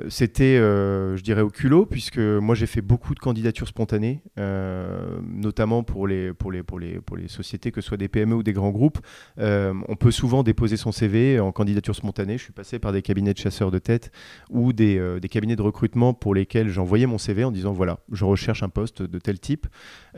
c'était, 0.09 0.57
euh, 0.59 1.17
je 1.17 1.23
dirais, 1.23 1.43
au 1.43 1.51
culot, 1.51 1.87
puisque 1.87 2.19
moi 2.19 2.57
j'ai 2.57 2.67
fait 2.67 2.81
beaucoup 2.81 3.15
de 3.15 3.21
candidatures 3.21 3.69
spontanées, 3.69 4.23
notamment 4.37 5.85
pour 5.85 6.09
les, 6.09 6.33
pour, 6.33 6.51
les, 6.51 6.63
pour, 6.63 6.81
les, 6.81 7.01
pour 7.01 7.17
les 7.17 7.29
sociétés, 7.29 7.71
que 7.71 7.81
ce 7.81 7.89
soit 7.89 7.97
des 7.97 8.09
PME 8.09 8.35
ou 8.35 8.43
des 8.43 8.53
grands 8.53 8.71
groupes. 8.71 8.99
on 9.39 9.97
peut 9.99 10.11
souvent 10.11 10.43
déposer 10.43 10.77
son 10.77 10.91
CV 10.91 11.39
en 11.39 11.53
candidature 11.53 11.95
spontanée. 11.95 12.37
Je 12.39 12.45
suis 12.45 12.53
passé 12.53 12.79
par 12.79 12.93
des 12.93 13.03
cabinets 13.03 13.33
de 13.33 13.39
chasseurs 13.39 13.71
de 13.71 13.79
tête 13.79 14.11
ou 14.51 14.73
des, 14.73 15.01
cabinets 15.31 15.57
de 15.57 15.63
recrutement 15.63 16.15
pour 16.15 16.35
lesquels 16.35 16.69
j'envoyais 16.69 17.07
mon 17.07 17.19
CV 17.19 17.45
en 17.45 17.53
disant, 17.53 17.73
voilà, 17.73 18.01
je 18.11 18.25
recherche 18.25 18.63
un 18.63 18.69
poste 18.69 19.03
de 19.03 19.19
tel 19.19 19.39
type. 19.39 19.67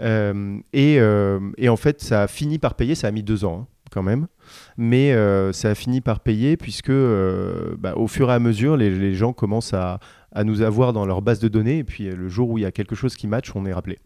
Et, 0.00 0.95
et, 0.95 1.68
en 1.68 1.76
fait, 1.76 2.00
ça 2.00 2.23
a 2.23 2.26
fini 2.26 2.59
par 2.59 2.75
payer, 2.75 2.95
ça 2.95 3.09
a 3.09 3.11
mis 3.11 3.23
deux 3.23 3.45
ans. 3.45 3.68
Hein 3.68 3.75
quand 3.90 4.02
même. 4.02 4.26
Mais 4.76 5.12
euh, 5.12 5.52
ça 5.52 5.71
a 5.71 5.75
fini 5.75 6.00
par 6.00 6.21
payer 6.21 6.57
puisque 6.57 6.90
euh, 6.90 7.75
bah, 7.78 7.95
au 7.97 8.07
fur 8.07 8.31
et 8.31 8.35
à 8.35 8.38
mesure, 8.38 8.76
les, 8.76 9.14
gens 9.14 9.33
commencent 9.33 9.75
à, 9.75 10.00
nous 10.45 10.62
avoir 10.62 10.93
dans 10.93 11.07
leur 11.07 11.23
base 11.23 11.40
de 11.40 11.49
données. 11.49 11.78
Et 11.78 11.85
puis 11.85 12.11
le 12.11 12.28
jour 12.28 12.50
où 12.50 12.59
il 12.59 12.62
y 12.62 12.66
a 12.66 12.73
quelque 12.73 12.95
chose 12.95 13.16
qui 13.16 13.26
match, 13.26 13.52
on 13.55 13.66
est 13.66 13.73
rappelé. 13.73 13.99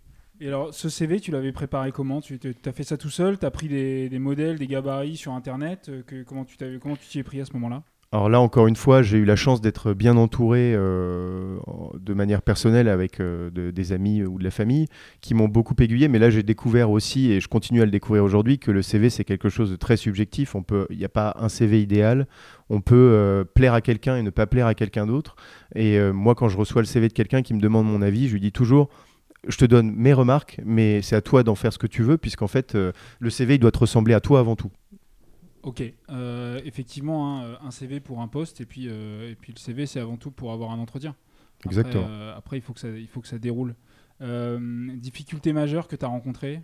Et 0.42 0.49
alors, 0.49 0.72
ce 0.72 0.88
CV, 0.88 1.20
tu 1.20 1.30
l'avais 1.30 1.52
préparé 1.52 1.92
comment? 1.92 2.22
Tu 2.22 2.40
as 2.64 2.72
fait 2.72 2.82
ça 2.82 2.96
tout 2.96 3.10
seul? 3.10 3.38
Tu 3.38 3.44
as 3.44 3.50
pris 3.50 3.68
des, 3.68 4.18
modèles, 4.18 4.58
des 4.58 4.66
gabarits 4.66 5.18
sur 5.18 5.32
Internet? 5.32 5.90
Euh, 5.90 6.02
que, 6.02 6.22
Comment 6.22 6.44
tu 6.44 6.56
t'y 6.56 7.18
es 7.18 7.22
pris 7.22 7.42
à 7.42 7.44
ce 7.44 7.52
moment-là? 7.52 7.82
Alors 8.12 8.28
là, 8.28 8.40
encore 8.40 8.66
une 8.66 8.74
fois, 8.74 9.02
j'ai 9.02 9.18
eu 9.18 9.24
la 9.24 9.36
chance 9.36 9.60
d'être 9.60 9.92
bien 9.92 10.16
entouré 10.16 10.72
euh, 10.74 11.58
de 11.96 12.12
manière 12.12 12.42
personnelle 12.42 12.88
avec 12.88 13.20
euh, 13.20 13.50
des 13.50 13.92
amis 13.92 14.24
ou 14.24 14.36
de 14.36 14.42
la 14.42 14.50
famille 14.50 14.86
qui 15.20 15.32
m'ont 15.32 15.46
beaucoup 15.46 15.76
aiguillé. 15.78 16.08
Mais 16.08 16.18
là, 16.18 16.28
j'ai 16.28 16.42
découvert 16.42 16.90
aussi, 16.90 17.30
et 17.30 17.40
je 17.40 17.46
continue 17.46 17.82
à 17.82 17.84
le 17.84 17.92
découvrir 17.92 18.24
aujourd'hui, 18.24 18.58
que 18.58 18.72
le 18.72 18.82
CV, 18.82 19.10
c'est 19.10 19.22
quelque 19.22 19.48
chose 19.48 19.70
de 19.70 19.76
très 19.76 19.96
subjectif. 19.96 20.56
Il 20.90 20.98
n'y 20.98 21.04
a 21.04 21.08
pas 21.08 21.36
un 21.38 21.48
CV 21.48 21.80
idéal. 21.80 22.26
On 22.68 22.80
peut 22.80 22.96
euh, 22.96 23.44
plaire 23.44 23.74
à 23.74 23.80
quelqu'un 23.80 24.16
et 24.16 24.22
ne 24.22 24.30
pas 24.30 24.48
plaire 24.48 24.66
à 24.66 24.74
quelqu'un 24.74 25.06
d'autre. 25.06 25.36
Et 25.76 26.00
moi, 26.10 26.34
quand 26.34 26.48
je 26.48 26.58
reçois 26.58 26.82
le 26.82 26.86
CV 26.86 27.06
de 27.06 27.12
quelqu'un 27.12 27.42
qui 27.42 27.54
me 27.54 27.60
demande 27.60 27.86
mon 27.86 28.02
avis, 28.02 28.26
je 28.26 28.32
lui 28.32 28.40
dis 28.40 28.52
toujours 28.52 28.88
je 29.48 29.56
te 29.56 29.64
donne 29.64 29.92
mes 29.92 30.12
remarques, 30.12 30.60
mais 30.66 31.00
c'est 31.00 31.16
à 31.16 31.22
toi 31.22 31.42
d'en 31.42 31.54
faire 31.54 31.72
ce 31.72 31.78
que 31.78 31.86
tu 31.86 32.02
veux, 32.02 32.18
puisqu'en 32.18 32.48
fait, 32.48 32.74
le 32.74 33.30
CV, 33.30 33.54
il 33.54 33.58
doit 33.58 33.70
te 33.70 33.78
ressembler 33.78 34.12
à 34.12 34.20
toi 34.20 34.38
avant 34.40 34.54
tout. 34.54 34.70
Ok, 35.62 35.82
euh, 36.08 36.60
effectivement, 36.64 37.40
hein, 37.42 37.58
un 37.62 37.70
CV 37.70 38.00
pour 38.00 38.20
un 38.22 38.28
poste, 38.28 38.60
et 38.62 38.66
puis, 38.66 38.86
euh, 38.88 39.30
et 39.30 39.34
puis 39.34 39.52
le 39.54 39.58
CV, 39.58 39.84
c'est 39.86 40.00
avant 40.00 40.16
tout 40.16 40.30
pour 40.30 40.52
avoir 40.52 40.70
un 40.70 40.78
entretien. 40.78 41.14
Après, 41.60 41.68
Exactement. 41.70 42.06
euh, 42.08 42.34
après, 42.36 42.56
il, 42.56 42.62
faut 42.62 42.72
que 42.72 42.80
ça, 42.80 42.88
il 42.88 43.06
faut 43.08 43.20
que 43.20 43.28
ça 43.28 43.38
déroule. 43.38 43.74
Euh, 44.22 44.58
difficulté 44.96 45.52
majeure 45.52 45.86
que 45.88 45.96
tu 45.96 46.04
as 46.04 46.08
rencontrée? 46.08 46.62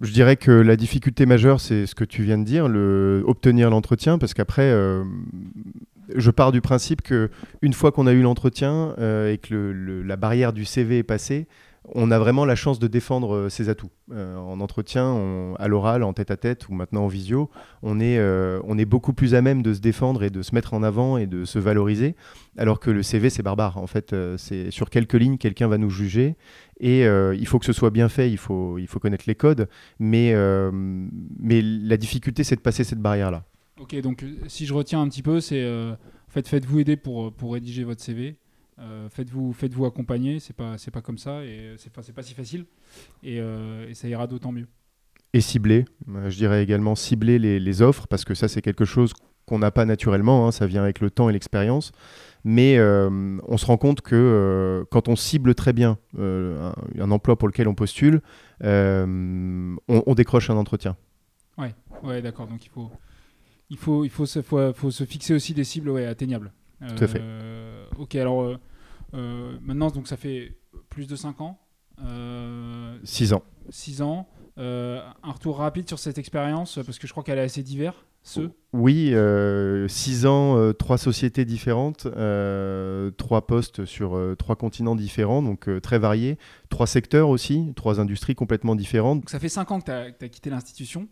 Je 0.00 0.12
dirais 0.12 0.36
que 0.36 0.50
la 0.50 0.76
difficulté 0.76 1.26
majeure, 1.26 1.60
c'est 1.60 1.86
ce 1.86 1.94
que 1.94 2.04
tu 2.04 2.22
viens 2.22 2.38
de 2.38 2.44
dire, 2.44 2.68
le, 2.68 3.22
obtenir 3.26 3.68
l'entretien, 3.70 4.18
parce 4.18 4.32
qu'après, 4.34 4.70
euh, 4.70 5.04
je 6.16 6.30
pars 6.30 6.52
du 6.52 6.60
principe 6.60 7.02
que 7.02 7.30
une 7.62 7.74
fois 7.74 7.92
qu'on 7.92 8.06
a 8.06 8.12
eu 8.12 8.22
l'entretien 8.22 8.94
euh, 8.98 9.32
et 9.32 9.38
que 9.38 9.54
le- 9.54 9.72
le- 9.72 10.02
la 10.02 10.16
barrière 10.16 10.52
du 10.52 10.64
CV 10.64 10.98
est 10.98 11.02
passée, 11.02 11.46
on 11.88 12.10
a 12.10 12.18
vraiment 12.18 12.44
la 12.44 12.56
chance 12.56 12.78
de 12.78 12.86
défendre 12.86 13.34
euh, 13.34 13.48
ses 13.48 13.68
atouts. 13.68 13.90
Euh, 14.12 14.36
en 14.36 14.60
entretien, 14.60 15.54
à 15.58 15.68
l'oral, 15.68 16.02
en 16.02 16.12
tête-à-tête 16.12 16.68
ou 16.68 16.74
maintenant 16.74 17.04
en 17.04 17.08
visio, 17.08 17.50
on 17.82 18.00
est, 18.00 18.18
euh, 18.18 18.60
on 18.64 18.76
est 18.76 18.84
beaucoup 18.84 19.12
plus 19.12 19.34
à 19.34 19.42
même 19.42 19.62
de 19.62 19.72
se 19.72 19.80
défendre 19.80 20.22
et 20.22 20.30
de 20.30 20.42
se 20.42 20.54
mettre 20.54 20.74
en 20.74 20.82
avant 20.82 21.16
et 21.16 21.26
de 21.26 21.44
se 21.44 21.58
valoriser, 21.58 22.16
alors 22.58 22.80
que 22.80 22.90
le 22.90 23.02
CV, 23.02 23.30
c'est 23.30 23.42
barbare. 23.42 23.78
En 23.78 23.86
fait, 23.86 24.14
c'est 24.36 24.70
sur 24.70 24.90
quelques 24.90 25.14
lignes, 25.14 25.38
quelqu'un 25.38 25.68
va 25.68 25.78
nous 25.78 25.90
juger 25.90 26.36
et 26.80 27.02
il 27.04 27.46
faut 27.46 27.58
que 27.58 27.66
ce 27.66 27.72
soit 27.72 27.90
bien 27.90 28.08
fait, 28.08 28.30
il 28.30 28.38
faut, 28.38 28.78
connaître 29.00 29.24
les 29.26 29.34
codes, 29.34 29.68
mais, 29.98 30.32
la 30.32 31.96
difficulté, 31.96 32.44
c'est 32.44 32.56
de 32.56 32.60
passer 32.60 32.84
cette 32.84 33.00
barrière-là. 33.00 33.44
Ok, 33.80 33.98
donc 34.00 34.24
si 34.48 34.66
je 34.66 34.74
retiens 34.74 35.00
un 35.00 35.08
petit 35.08 35.22
peu, 35.22 35.40
c'est 35.40 35.64
en 35.64 36.32
fait, 36.32 36.48
faites-vous 36.48 36.80
aider 36.80 36.96
pour 36.96 37.52
rédiger 37.52 37.84
votre 37.84 38.02
CV. 38.02 38.36
Euh, 38.80 39.08
faites-vous 39.10 39.52
faites-vous 39.52 39.84
accompagner, 39.84 40.40
c'est 40.40 40.56
pas 40.56 40.78
c'est 40.78 40.90
pas 40.90 41.02
comme 41.02 41.18
ça 41.18 41.44
et 41.44 41.74
c'est 41.76 41.92
pas 41.92 42.02
c'est 42.02 42.14
pas 42.14 42.22
si 42.22 42.32
facile 42.32 42.64
et, 43.22 43.38
euh, 43.38 43.86
et 43.88 43.94
ça 43.94 44.08
ira 44.08 44.26
d'autant 44.26 44.52
mieux. 44.52 44.68
Et 45.32 45.40
cibler, 45.40 45.84
euh, 46.08 46.30
je 46.30 46.36
dirais 46.36 46.62
également 46.62 46.94
cibler 46.96 47.38
les, 47.38 47.60
les 47.60 47.82
offres, 47.82 48.06
parce 48.08 48.24
que 48.24 48.34
ça, 48.34 48.48
c'est 48.48 48.62
quelque 48.62 48.84
chose 48.84 49.12
qu'on 49.46 49.58
n'a 49.60 49.70
pas 49.70 49.84
naturellement, 49.84 50.46
hein, 50.46 50.50
ça 50.50 50.66
vient 50.66 50.82
avec 50.82 51.00
le 51.00 51.10
temps 51.10 51.28
et 51.28 51.32
l'expérience. 51.32 51.92
Mais 52.42 52.78
euh, 52.78 53.38
on 53.46 53.56
se 53.58 53.66
rend 53.66 53.76
compte 53.76 54.00
que 54.00 54.16
euh, 54.16 54.84
quand 54.90 55.08
on 55.08 55.14
cible 55.14 55.54
très 55.54 55.72
bien 55.72 55.98
euh, 56.18 56.72
un, 56.96 57.02
un 57.02 57.10
emploi 57.10 57.36
pour 57.36 57.48
lequel 57.48 57.68
on 57.68 57.74
postule, 57.74 58.22
on, 58.62 59.76
on 59.88 60.14
décroche 60.14 60.50
un 60.50 60.56
entretien. 60.56 60.96
Ouais, 61.58 62.22
d'accord. 62.22 62.46
Donc 62.46 62.64
il 62.64 62.70
faut 62.70 62.90
il 63.68 63.76
faut 63.76 64.04
il 64.04 64.10
faut 64.10 64.24
se 64.24 64.40
faut, 64.40 64.72
faut 64.72 64.90
se 64.90 65.04
fixer 65.04 65.34
aussi 65.34 65.52
des 65.52 65.64
cibles 65.64 65.90
ouais, 65.90 66.06
atteignables. 66.06 66.50
Tout 66.80 67.04
à 67.04 67.06
fait. 67.06 67.22
Ok, 67.98 68.14
alors 68.14 68.58
maintenant 69.12 69.90
donc 69.90 70.08
ça 70.08 70.16
fait 70.16 70.56
plus 70.88 71.06
de 71.06 71.16
5 71.16 71.40
ans, 71.40 71.58
euh, 72.04 72.98
Six 73.04 73.32
ans. 73.32 73.42
6 73.70 74.02
ans. 74.02 74.28
Euh, 74.58 75.00
un 75.22 75.32
retour 75.32 75.58
rapide 75.58 75.88
sur 75.88 75.98
cette 75.98 76.18
expérience 76.18 76.78
parce 76.84 76.98
que 76.98 77.06
je 77.06 77.12
crois 77.12 77.22
qu'elle 77.22 77.38
est 77.38 77.42
assez 77.42 77.62
diverse. 77.62 77.96
Ce. 78.22 78.40
Oui, 78.74 79.14
euh, 79.14 79.88
six 79.88 80.26
ans, 80.26 80.58
euh, 80.58 80.74
trois 80.74 80.98
sociétés 80.98 81.46
différentes, 81.46 82.04
euh, 82.04 83.10
trois 83.12 83.46
postes 83.46 83.86
sur 83.86 84.14
euh, 84.14 84.36
trois 84.36 84.56
continents 84.56 84.94
différents, 84.94 85.42
donc 85.42 85.68
euh, 85.68 85.80
très 85.80 85.98
variés, 85.98 86.36
trois 86.68 86.86
secteurs 86.86 87.30
aussi, 87.30 87.72
trois 87.76 87.98
industries 87.98 88.34
complètement 88.34 88.76
différentes. 88.76 89.20
Donc 89.20 89.30
ça 89.30 89.40
fait 89.40 89.48
5 89.48 89.70
ans 89.70 89.80
que 89.80 89.86
tu 89.86 90.24
as, 90.24 90.28
quitté 90.28 90.50
l'institution. 90.50 91.08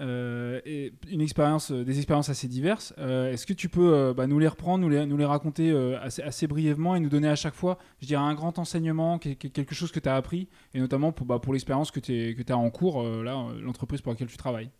Euh, 0.00 0.60
et 0.64 0.92
une 1.10 1.20
expérience, 1.20 1.70
euh, 1.72 1.84
des 1.84 1.98
expériences 1.98 2.28
assez 2.30 2.48
diverses. 2.48 2.94
Euh, 2.98 3.30
Est-ce 3.32 3.46
que 3.46 3.52
tu 3.52 3.68
peux 3.68 4.12
bah, 4.16 4.26
nous 4.26 4.38
les 4.38 4.48
reprendre, 4.48 4.82
nous 4.88 5.16
les, 5.16 5.24
raconter 5.24 5.70
assez, 6.02 6.46
brièvement 6.46 6.96
et 6.96 7.00
nous 7.00 7.08
donner 7.08 7.28
à 7.28 7.36
chaque 7.36 7.54
fois, 7.54 7.78
je 8.00 8.06
dirais, 8.06 8.22
un 8.22 8.34
grand 8.34 8.58
enseignement, 8.58 9.18
que- 9.18 9.34
que- 9.34 9.48
quelque 9.48 9.74
chose 9.74 9.92
que 9.92 10.00
tu 10.00 10.08
as 10.08 10.16
appris, 10.16 10.48
et 10.74 10.80
notamment 10.80 11.12
pour, 11.12 11.26
bah, 11.26 11.38
pour 11.38 11.52
l'expérience 11.52 11.90
que 11.90 12.00
tu 12.00 12.44
as 12.48 12.56
en 12.56 12.70
cours, 12.70 13.02
là, 13.02 13.46
l'entreprise 13.60 14.00
pour 14.00 14.12
laquelle 14.12 14.28
tu 14.28 14.36
travailles? 14.36 14.70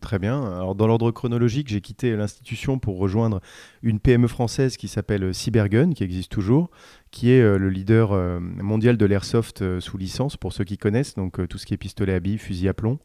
Très 0.00 0.20
bien. 0.20 0.44
Alors, 0.44 0.76
dans 0.76 0.86
l'ordre 0.86 1.10
chronologique, 1.10 1.66
j'ai 1.68 1.80
quitté 1.80 2.14
l'institution 2.14 2.78
pour 2.78 2.98
rejoindre 2.98 3.40
une 3.82 3.98
PME 3.98 4.28
française 4.28 4.76
qui 4.76 4.86
s'appelle 4.86 5.34
Cybergun, 5.34 5.90
qui 5.92 6.04
existe 6.04 6.30
toujours, 6.30 6.70
qui 7.10 7.32
est 7.32 7.40
euh, 7.42 7.58
le 7.58 7.68
leader 7.68 8.12
euh, 8.12 8.38
mondial 8.38 8.96
de 8.96 9.04
l'airsoft 9.06 9.60
euh, 9.62 9.80
sous 9.80 9.98
licence, 9.98 10.36
pour 10.36 10.52
ceux 10.52 10.62
qui 10.62 10.78
connaissent, 10.78 11.16
donc 11.16 11.40
euh, 11.40 11.48
tout 11.48 11.58
ce 11.58 11.66
qui 11.66 11.74
est 11.74 11.78
pistolet 11.78 12.14
à 12.14 12.20
billes, 12.20 12.38
fusil 12.38 12.68
à 12.68 12.74
plomb. 12.74 13.00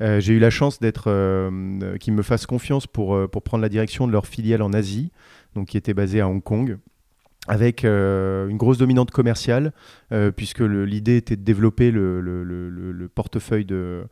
Euh, 0.00 0.18
j'ai 0.18 0.32
eu 0.34 0.40
la 0.40 0.50
chance 0.50 0.80
d'être, 0.80 1.04
euh, 1.06 1.48
euh, 1.82 1.96
qu'ils 1.98 2.12
me 2.14 2.22
fassent 2.22 2.46
confiance 2.46 2.88
pour, 2.88 3.14
euh, 3.14 3.28
pour 3.28 3.42
prendre 3.42 3.62
la 3.62 3.68
direction 3.68 4.08
de 4.08 4.12
leur 4.12 4.26
filiale 4.26 4.62
en 4.62 4.72
Asie, 4.72 5.12
donc 5.54 5.68
qui 5.68 5.76
était 5.76 5.94
basée 5.94 6.20
à 6.20 6.28
Hong 6.28 6.42
Kong 6.42 6.78
avec 7.48 7.84
euh, 7.84 8.48
une 8.48 8.56
grosse 8.56 8.78
dominante 8.78 9.10
commerciale, 9.10 9.72
euh, 10.12 10.30
puisque 10.32 10.60
l'idée 10.60 11.16
était 11.16 11.36
de 11.36 11.42
développer 11.42 11.90
le- 11.90 12.20
le 12.20 13.08
portefeuille 13.08 13.64
de, 13.64 14.04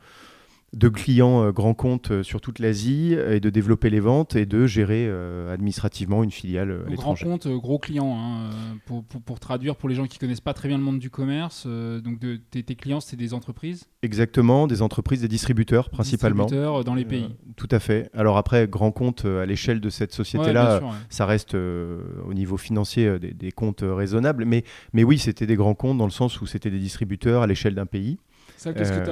de 0.73 0.89
clients 0.89 1.43
euh, 1.45 1.51
grands 1.51 1.75
comptes 1.75 2.13
euh, 2.13 2.23
sur 2.23 2.41
toute 2.41 2.61
l'Asie 2.61 3.15
et 3.15 3.41
de 3.41 3.51
développer 3.51 3.91
les 3.91 3.99
ventes 3.99 4.37
et 4.37 4.47
de 4.47 4.67
gérer 4.67 5.07
euh, 5.09 5.53
administrativement 5.53 6.23
une 6.23 6.31
filiale 6.31 6.71
euh, 6.71 6.75
à 6.75 6.79
Donc, 6.79 6.85
Grand 6.87 7.13
l'étranger. 7.13 7.25
compte, 7.25 7.47
euh, 7.47 7.57
gros 7.59 7.79
client, 7.81 8.17
hein, 8.17 8.45
euh, 8.53 8.75
pour, 8.87 9.03
pour- 9.05 9.21
pour 9.21 9.41
traduire 9.41 9.75
pour 9.75 9.89
les 9.89 9.97
gens 9.97 10.07
qui 10.07 10.19
connaissent 10.19 10.41
pas 10.41 10.55
très 10.55 10.69
bien 10.69 10.79
le 10.79 10.85
monde 10.85 11.01
du 11.01 11.11
commerce. 11.11 11.65
euh, 11.67 12.01
donc 12.01 12.21
de, 12.21 12.37
tes, 12.37 12.63
tes 12.63 12.77
clients, 12.77 13.01
c'est 13.01 13.17
des 13.17 13.35
entreprises, 13.35 13.87
Exactement, 14.03 14.67
des 14.69 14.81
entreprises, 14.81 15.21
des 15.23 15.29
distributeurs 15.29 15.91
principalement. 15.91 16.45
distributeurs 16.45 16.77
euh, 16.77 16.83
dans 16.85 16.95
les 16.95 17.05
pays. 17.05 17.25
Euh, 17.25 17.53
tout 17.57 17.69
à 17.73 17.81
fait. 17.81 18.09
Alors 18.15 18.37
après, 18.37 18.69
grand 18.69 18.93
compte 18.93 19.25
euh, 19.25 19.43
à 19.43 19.47
l'échelle 19.47 19.81
de 19.81 19.91
cette 19.91 20.13
société-là, 20.13 20.81
ouais. 20.83 20.89
ça 21.09 21.27
reste 21.27 21.55
euh, 21.57 22.03
au 22.29 22.33
niveau 22.35 22.57
financier 22.57 23.07
euh, 23.07 23.19
des, 23.19 23.33
des 23.35 23.51
comptes 23.51 23.83
euh, 23.83 23.93
raisonnables. 23.95 24.45
Mais, 24.45 24.63
mais 24.93 25.03
oui, 25.03 25.19
c'était 25.19 25.47
des 25.47 25.57
grands 25.57 25.75
comptes 25.75 25.99
dans 25.99 26.05
le 26.07 26.11
sens 26.13 26.41
où 26.41 26.47
c'était 26.47 26.71
des 26.71 26.79
distributeurs 26.79 27.43
à 27.43 27.47
l'échelle 27.49 27.75
d'un 27.75 27.87
pays. 27.87 28.19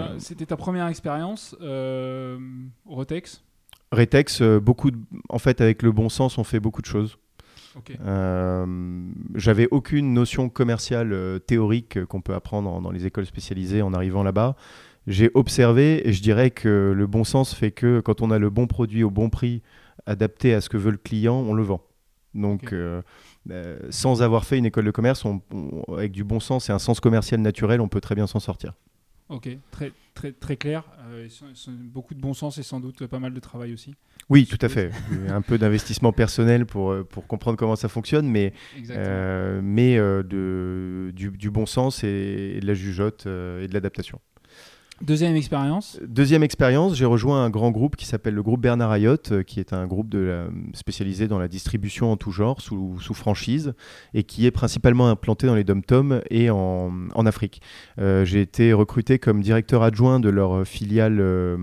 Euh, 0.08 0.14
C'était 0.18 0.46
ta 0.46 0.56
première 0.56 0.86
expérience, 0.88 1.56
euh, 1.60 2.38
Rotex 2.86 3.42
Retex, 3.92 4.42
euh, 4.42 4.60
beaucoup 4.60 4.90
de- 4.90 4.98
en 5.30 5.38
fait, 5.38 5.60
avec 5.62 5.82
le 5.82 5.92
bon 5.92 6.08
sens, 6.10 6.36
on 6.36 6.44
fait 6.44 6.60
beaucoup 6.60 6.82
de 6.82 6.86
choses. 6.86 7.16
Euh, 8.00 8.66
J'avais 9.34 9.68
aucune 9.70 10.12
notion 10.12 10.48
commerciale 10.48 11.12
euh, 11.12 11.38
théorique 11.38 12.04
qu'on 12.06 12.20
peut 12.20 12.34
apprendre 12.34 12.68
en- 12.70 12.80
dans 12.82 12.90
les 12.90 13.06
écoles 13.06 13.26
spécialisées 13.26 13.82
en 13.82 13.94
arrivant 13.94 14.22
là-bas. 14.22 14.56
J'ai 15.06 15.30
observé 15.34 16.06
et 16.06 16.12
je 16.12 16.20
dirais 16.22 16.50
que 16.50 16.92
le 16.94 17.06
bon 17.06 17.24
sens 17.24 17.54
fait 17.54 17.70
que 17.70 18.00
quand 18.00 18.20
on 18.20 18.30
a 18.30 18.38
le 18.38 18.50
bon 18.50 18.66
produit 18.66 19.04
au 19.04 19.10
bon 19.10 19.30
prix, 19.30 19.62
adapté 20.06 20.52
à 20.54 20.60
ce 20.60 20.68
que 20.68 20.76
veut 20.76 20.90
le 20.90 20.98
client, 20.98 21.36
on 21.36 21.54
le 21.54 21.62
vend. 21.62 21.82
Donc, 22.34 22.72
euh, 22.74 23.00
sans 23.90 24.20
avoir 24.22 24.44
fait 24.44 24.58
une 24.58 24.66
école 24.66 24.84
de 24.84 24.90
commerce, 24.90 25.24
on- 25.24 25.40
on- 25.50 25.94
avec 25.94 26.12
du 26.12 26.24
bon 26.24 26.40
sens 26.40 26.68
et 26.68 26.72
un 26.72 26.78
sens 26.78 27.00
commercial 27.00 27.40
naturel, 27.40 27.80
on 27.80 27.88
peut 27.88 28.00
très 28.02 28.14
bien 28.14 28.26
s'en 28.26 28.40
sortir. 28.40 28.74
Ok, 29.28 29.48
très, 29.70 29.92
très, 30.14 30.32
très 30.32 30.56
clair. 30.56 30.84
Euh, 31.10 31.28
beaucoup 31.68 32.14
de 32.14 32.20
bon 32.20 32.32
sens 32.32 32.56
et 32.58 32.62
sans 32.62 32.80
doute 32.80 33.06
pas 33.06 33.18
mal 33.18 33.34
de 33.34 33.40
travail 33.40 33.72
aussi. 33.74 33.94
Oui, 34.30 34.46
tout 34.46 34.58
à 34.60 34.68
fait. 34.68 34.90
un 35.28 35.42
peu 35.42 35.58
d'investissement 35.58 36.12
personnel 36.12 36.66
pour, 36.66 36.92
euh, 36.92 37.04
pour 37.04 37.26
comprendre 37.26 37.56
comment 37.58 37.76
ça 37.76 37.88
fonctionne, 37.88 38.28
mais. 38.28 38.52
Euh, 38.90 39.60
mais 39.62 39.98
euh, 39.98 40.22
de, 40.22 41.12
du, 41.14 41.30
du 41.30 41.50
bon 41.50 41.66
sens 41.66 42.04
et, 42.04 42.54
et 42.56 42.60
de 42.60 42.66
la 42.66 42.74
jugeote 42.74 43.26
et 43.26 43.68
de 43.68 43.72
l'adaptation. 43.72 44.20
Deuxième 45.00 45.36
expérience. 45.36 45.98
Deuxième 46.06 46.42
expérience, 46.42 46.94
j'ai 46.96 47.04
rejoint 47.04 47.44
un 47.44 47.50
grand 47.50 47.70
groupe 47.70 47.94
qui 47.96 48.04
s'appelle 48.04 48.34
le 48.34 48.42
groupe 48.42 48.60
Bernard 48.60 48.90
Ayotte, 48.90 49.30
euh, 49.32 49.42
qui 49.44 49.60
est 49.60 49.72
un 49.72 49.86
groupe 49.86 50.08
de 50.08 50.18
la- 50.18 50.48
spécialisé 50.74 51.28
dans 51.28 51.38
la 51.38 51.46
distribution 51.46 52.10
en 52.10 52.16
tout 52.16 52.32
genre, 52.32 52.60
sous, 52.60 52.98
sous 53.00 53.14
franchise, 53.14 53.74
et 54.12 54.24
qui 54.24 54.44
est 54.44 54.50
principalement 54.50 55.08
implanté 55.08 55.46
dans 55.46 55.54
les 55.54 55.62
dom-tom 55.62 56.20
et 56.30 56.50
en, 56.50 56.92
en 57.14 57.26
Afrique. 57.26 57.62
Euh, 58.00 58.24
j'ai 58.24 58.40
été 58.40 58.72
recruté 58.72 59.18
comme 59.20 59.40
directeur 59.40 59.82
adjoint 59.84 60.18
de 60.18 60.28
leur 60.30 60.66
filiale 60.66 61.18
euh, 61.20 61.56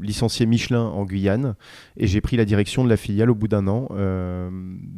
licenciée 0.00 0.46
Michelin 0.46 0.82
en 0.82 1.04
Guyane, 1.04 1.54
et 1.96 2.06
j'ai 2.08 2.20
pris 2.20 2.36
la 2.36 2.44
direction 2.44 2.82
de 2.82 2.88
la 2.88 2.96
filiale 2.96 3.30
au 3.30 3.34
bout 3.36 3.48
d'un 3.48 3.68
an. 3.68 3.88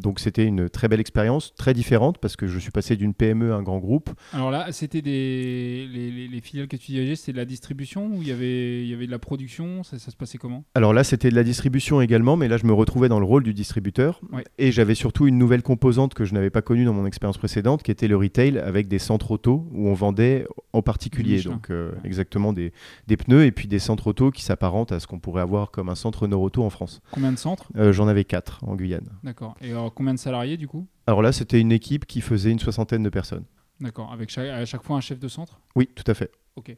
Donc 0.00 0.18
c'était 0.20 0.44
une 0.46 0.68
très 0.70 0.88
belle 0.88 1.00
expérience, 1.00 1.54
très 1.54 1.74
différente, 1.74 2.18
parce 2.18 2.36
que 2.36 2.46
je 2.46 2.58
suis 2.58 2.70
passé 2.70 2.96
d'une 2.96 3.12
PME 3.14 3.52
à 3.52 3.56
un 3.56 3.62
grand 3.62 3.78
groupe. 3.78 4.10
Alors 4.32 4.50
là, 4.50 4.68
c'était 4.72 5.02
des 5.02 5.86
les, 5.92 6.10
les- 6.10 6.28
les 6.28 6.40
filiales 6.40 6.68
que 6.68 6.76
tu 6.76 6.92
dirigeais, 6.92 7.16
c'était 7.16 7.33
de 7.34 7.38
la 7.38 7.44
distribution 7.44 8.06
ou 8.06 8.22
il 8.22 8.28
y 8.28 8.32
avait 8.32 8.82
il 8.82 8.88
y 8.88 8.94
avait 8.94 9.06
de 9.06 9.10
la 9.10 9.18
production? 9.18 9.82
Ça, 9.82 9.98
ça 9.98 10.10
se 10.10 10.16
passait 10.16 10.38
comment? 10.38 10.64
Alors 10.74 10.94
là, 10.94 11.04
c'était 11.04 11.30
de 11.30 11.34
la 11.34 11.44
distribution 11.44 12.00
également, 12.00 12.36
mais 12.36 12.48
là, 12.48 12.56
je 12.56 12.64
me 12.64 12.72
retrouvais 12.72 13.08
dans 13.08 13.18
le 13.18 13.26
rôle 13.26 13.42
du 13.42 13.52
distributeur. 13.52 14.20
Ouais. 14.32 14.44
Et 14.56 14.72
j'avais 14.72 14.94
surtout 14.94 15.26
une 15.26 15.36
nouvelle 15.36 15.62
composante 15.62 16.14
que 16.14 16.24
je 16.24 16.32
n'avais 16.32 16.50
pas 16.50 16.62
connue 16.62 16.84
dans 16.84 16.94
mon 16.94 17.06
expérience 17.06 17.36
précédente, 17.36 17.82
qui 17.82 17.90
était 17.90 18.08
le 18.08 18.16
retail 18.16 18.58
avec 18.58 18.88
des 18.88 18.98
centres 18.98 19.32
auto 19.32 19.66
où 19.72 19.88
on 19.88 19.94
vendait 19.94 20.46
en 20.72 20.82
particulier, 20.82 21.42
donc 21.42 21.70
euh, 21.70 21.92
exactement 22.04 22.52
des, 22.52 22.72
des 23.06 23.16
pneus 23.16 23.44
et 23.44 23.52
puis 23.52 23.68
des 23.68 23.78
centres 23.78 24.06
auto 24.06 24.30
qui 24.30 24.42
s'apparentent 24.42 24.92
à 24.92 25.00
ce 25.00 25.06
qu'on 25.06 25.18
pourrait 25.18 25.42
avoir 25.42 25.70
comme 25.70 25.88
un 25.88 25.94
centre 25.94 26.26
Noroto 26.26 26.62
en 26.62 26.70
France. 26.70 27.02
Combien 27.10 27.32
de 27.32 27.38
centres? 27.38 27.68
Euh, 27.76 27.92
J'en 27.92 28.08
avais 28.08 28.24
quatre 28.24 28.62
en 28.64 28.76
Guyane. 28.76 29.10
D'accord. 29.24 29.56
Et 29.60 29.72
alors, 29.72 29.92
combien 29.92 30.14
de 30.14 30.18
salariés 30.18 30.56
du 30.56 30.68
coup? 30.68 30.86
Alors 31.06 31.20
là, 31.20 31.32
c'était 31.32 31.60
une 31.60 31.72
équipe 31.72 32.06
qui 32.06 32.20
faisait 32.20 32.52
une 32.52 32.60
soixantaine 32.60 33.02
de 33.02 33.10
personnes. 33.10 33.44
D'accord. 33.80 34.12
Avec 34.12 34.30
chaque, 34.30 34.48
à 34.48 34.64
chaque 34.64 34.84
fois 34.84 34.96
un 34.96 35.00
chef 35.00 35.18
de 35.18 35.26
centre? 35.26 35.60
Oui, 35.74 35.88
tout 35.94 36.08
à 36.08 36.14
fait. 36.14 36.30
Ok. 36.56 36.76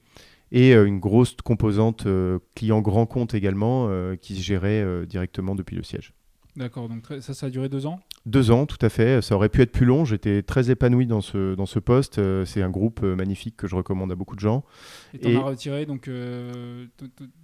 Et 0.52 0.74
euh, 0.74 0.86
une 0.86 1.00
grosse 1.00 1.34
composante 1.44 2.06
euh, 2.06 2.38
client 2.54 2.80
grand 2.80 3.06
compte 3.06 3.34
également 3.34 3.86
euh, 3.88 4.16
qui 4.16 4.36
se 4.36 4.42
gérait 4.42 5.06
directement 5.06 5.54
depuis 5.54 5.76
le 5.76 5.82
siège. 5.82 6.12
D'accord. 6.56 6.88
Donc 6.88 7.04
ça, 7.20 7.34
ça 7.34 7.46
a 7.46 7.50
duré 7.50 7.68
deux 7.68 7.84
ans? 7.84 8.00
Deux 8.24 8.50
ans, 8.50 8.64
tout 8.64 8.78
à 8.80 8.88
fait. 8.88 9.20
Ça 9.22 9.34
aurait 9.34 9.50
pu 9.50 9.60
être 9.60 9.72
plus 9.72 9.84
long. 9.84 10.04
J'étais 10.06 10.42
très 10.42 10.70
épanoui 10.70 11.06
dans 11.06 11.20
ce, 11.20 11.54
dans 11.54 11.66
ce 11.66 11.78
poste. 11.78 12.18
C'est 12.46 12.62
un 12.62 12.70
groupe 12.70 13.02
magnifique 13.02 13.56
que 13.58 13.66
je 13.66 13.76
recommande 13.76 14.10
à 14.10 14.14
beaucoup 14.14 14.36
de 14.36 14.40
gens. 14.40 14.64
Et 15.12 15.18
t'en 15.18 15.28
Et- 15.28 15.36
as 15.36 15.40
retiré 15.42 15.84
donc 15.84 16.08
euh, 16.08 16.86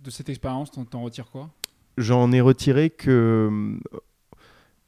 de, 0.02 0.10
cette 0.10 0.30
expérience, 0.30 0.70
t'en, 0.70 0.84
t'en 0.86 1.02
retires 1.02 1.30
quoi? 1.30 1.50
J'en 1.98 2.32
ai 2.32 2.40
retiré 2.40 2.88
que 2.88 3.78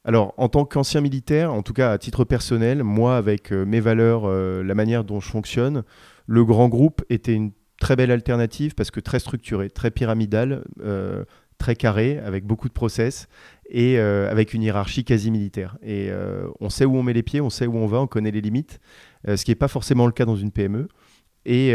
alors, 0.03 0.33
en 0.37 0.49
tant 0.49 0.65
qu'ancien 0.65 1.01
militaire, 1.01 1.51
en 1.51 1.63
tout 1.63 1.73
cas 1.73 1.91
à 1.91 1.97
titre 1.97 2.23
personnel, 2.25 2.83
moi, 2.83 3.17
avec 3.17 3.51
mes 3.51 3.79
valeurs, 3.79 4.25
euh, 4.25 4.63
la 4.63 4.75
manière 4.75 5.03
dont 5.03 5.19
je 5.19 5.29
fonctionne, 5.29 5.83
le 6.27 6.45
grand 6.45 6.69
groupe 6.69 7.03
était 7.09 7.33
une 7.33 7.51
très 7.79 7.95
belle 7.95 8.11
alternative 8.11 8.75
parce 8.75 8.91
que 8.91 8.99
très 8.99 9.19
structuré, 9.19 9.69
très 9.69 9.91
pyramidal, 9.91 10.63
euh, 10.81 11.23
très 11.57 11.75
carré, 11.75 12.19
avec 12.19 12.45
beaucoup 12.45 12.67
de 12.67 12.73
process 12.73 13.27
et 13.69 13.97
avec 13.97 14.53
une 14.53 14.61
hiérarchie 14.61 15.03
quasi 15.03 15.31
militaire. 15.31 15.77
Et 15.81 16.11
on 16.59 16.69
sait 16.69 16.83
où 16.85 16.97
on 16.97 17.01
met 17.01 17.13
les 17.13 17.23
pieds, 17.23 17.39
on 17.39 17.49
sait 17.49 17.65
où 17.65 17.77
on 17.77 17.87
va, 17.87 17.99
on 18.01 18.07
connaît 18.07 18.29
les 18.29 18.41
limites, 18.41 18.79
ce 19.25 19.43
qui 19.43 19.51
n'est 19.51 19.55
pas 19.55 19.69
forcément 19.69 20.05
le 20.05 20.11
cas 20.11 20.25
dans 20.25 20.35
une 20.35 20.51
PME. 20.51 20.89
Et 21.45 21.73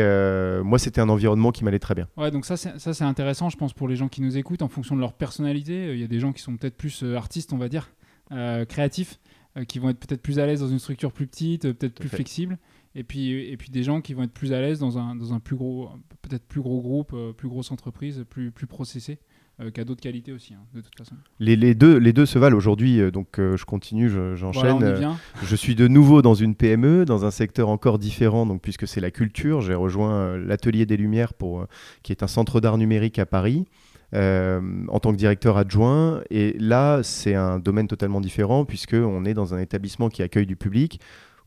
moi, 0.62 0.78
c'était 0.78 1.00
un 1.00 1.08
environnement 1.08 1.50
qui 1.50 1.64
m'allait 1.64 1.80
très 1.80 1.94
bien. 1.94 2.06
Ouais, 2.18 2.30
donc 2.30 2.44
ça, 2.44 2.58
c'est 2.58 3.02
intéressant, 3.02 3.48
je 3.48 3.56
pense, 3.56 3.72
pour 3.72 3.88
les 3.88 3.96
gens 3.96 4.08
qui 4.08 4.20
nous 4.20 4.36
écoutent, 4.36 4.62
en 4.62 4.68
fonction 4.68 4.94
de 4.94 5.00
leur 5.00 5.14
personnalité. 5.14 5.94
Il 5.94 5.98
y 5.98 6.04
a 6.04 6.08
des 6.08 6.20
gens 6.20 6.32
qui 6.32 6.42
sont 6.42 6.56
peut-être 6.56 6.76
plus 6.76 7.02
artistes, 7.16 7.54
on 7.54 7.58
va 7.58 7.68
dire, 7.68 7.90
euh, 8.32 8.64
créatifs 8.64 9.18
euh, 9.56 9.64
qui 9.64 9.80
vont 9.80 9.88
être 9.88 9.98
peut-être 9.98 10.22
plus 10.22 10.38
à 10.38 10.46
l'aise 10.46 10.60
dans 10.60 10.68
une 10.68 10.78
structure 10.78 11.10
plus 11.10 11.26
petite, 11.26 11.64
euh, 11.64 11.74
peut-être 11.74 11.98
plus 11.98 12.08
flexible. 12.08 12.58
Et 12.94 13.04
puis, 13.04 13.30
et 13.30 13.56
puis 13.56 13.70
des 13.70 13.82
gens 13.82 14.00
qui 14.00 14.14
vont 14.14 14.24
être 14.24 14.32
plus 14.32 14.52
à 14.52 14.60
l'aise 14.60 14.80
dans 14.80 14.98
un, 14.98 15.14
dans 15.14 15.32
un 15.32 15.40
plus 15.40 15.56
gros, 15.56 15.90
peut-être 16.22 16.44
plus 16.44 16.60
gros 16.60 16.80
groupe, 16.80 17.14
plus 17.36 17.48
grosse 17.48 17.70
entreprise, 17.70 18.24
plus, 18.28 18.50
plus 18.50 18.66
processé. 18.66 19.18
Euh, 19.60 19.70
qui 19.70 19.78
a 19.78 19.84
d'autres 19.84 20.00
qualités 20.00 20.32
aussi, 20.32 20.54
hein, 20.54 20.62
de 20.72 20.80
toute 20.80 20.96
façon. 20.96 21.14
Les, 21.38 21.54
les, 21.54 21.74
deux, 21.74 21.98
les 21.98 22.14
deux 22.14 22.24
se 22.24 22.38
valent 22.38 22.56
aujourd'hui, 22.56 23.12
donc 23.12 23.32
je 23.36 23.62
continue, 23.66 24.08
j'enchaîne. 24.34 24.96
Je, 25.42 25.56
suis 25.56 25.74
de 25.74 25.86
nouveau 25.86 26.22
dans 26.22 26.32
une 26.32 26.54
PME, 26.54 27.04
dans 27.04 27.26
un 27.26 27.30
secteur 27.30 27.68
encore 27.68 27.98
différent, 27.98 28.46
donc 28.46 28.62
puisque 28.62 28.88
c'est 28.88 29.02
la 29.02 29.10
culture. 29.10 29.60
J'ai 29.60 29.74
rejoint 29.74 30.38
l'Atelier 30.38 30.86
des 30.86 30.96
Lumières, 30.96 31.34
pour, 31.34 31.66
qui 32.02 32.10
est 32.10 32.22
un 32.22 32.26
centre 32.26 32.62
d'art 32.62 32.78
numérique 32.78 33.18
à 33.18 33.26
Paris. 33.26 33.66
Euh, 34.12 34.60
en 34.88 34.98
tant 34.98 35.12
que 35.12 35.16
directeur 35.16 35.56
adjoint. 35.56 36.20
Et 36.30 36.56
là, 36.58 37.00
c'est 37.04 37.36
un 37.36 37.60
domaine 37.60 37.86
totalement 37.86 38.20
différent 38.20 38.64
puisqu'on 38.64 39.24
est 39.24 39.34
dans 39.34 39.54
un 39.54 39.58
établissement 39.58 40.08
qui 40.08 40.22
accueille 40.24 40.46
du 40.46 40.56
public 40.56 41.00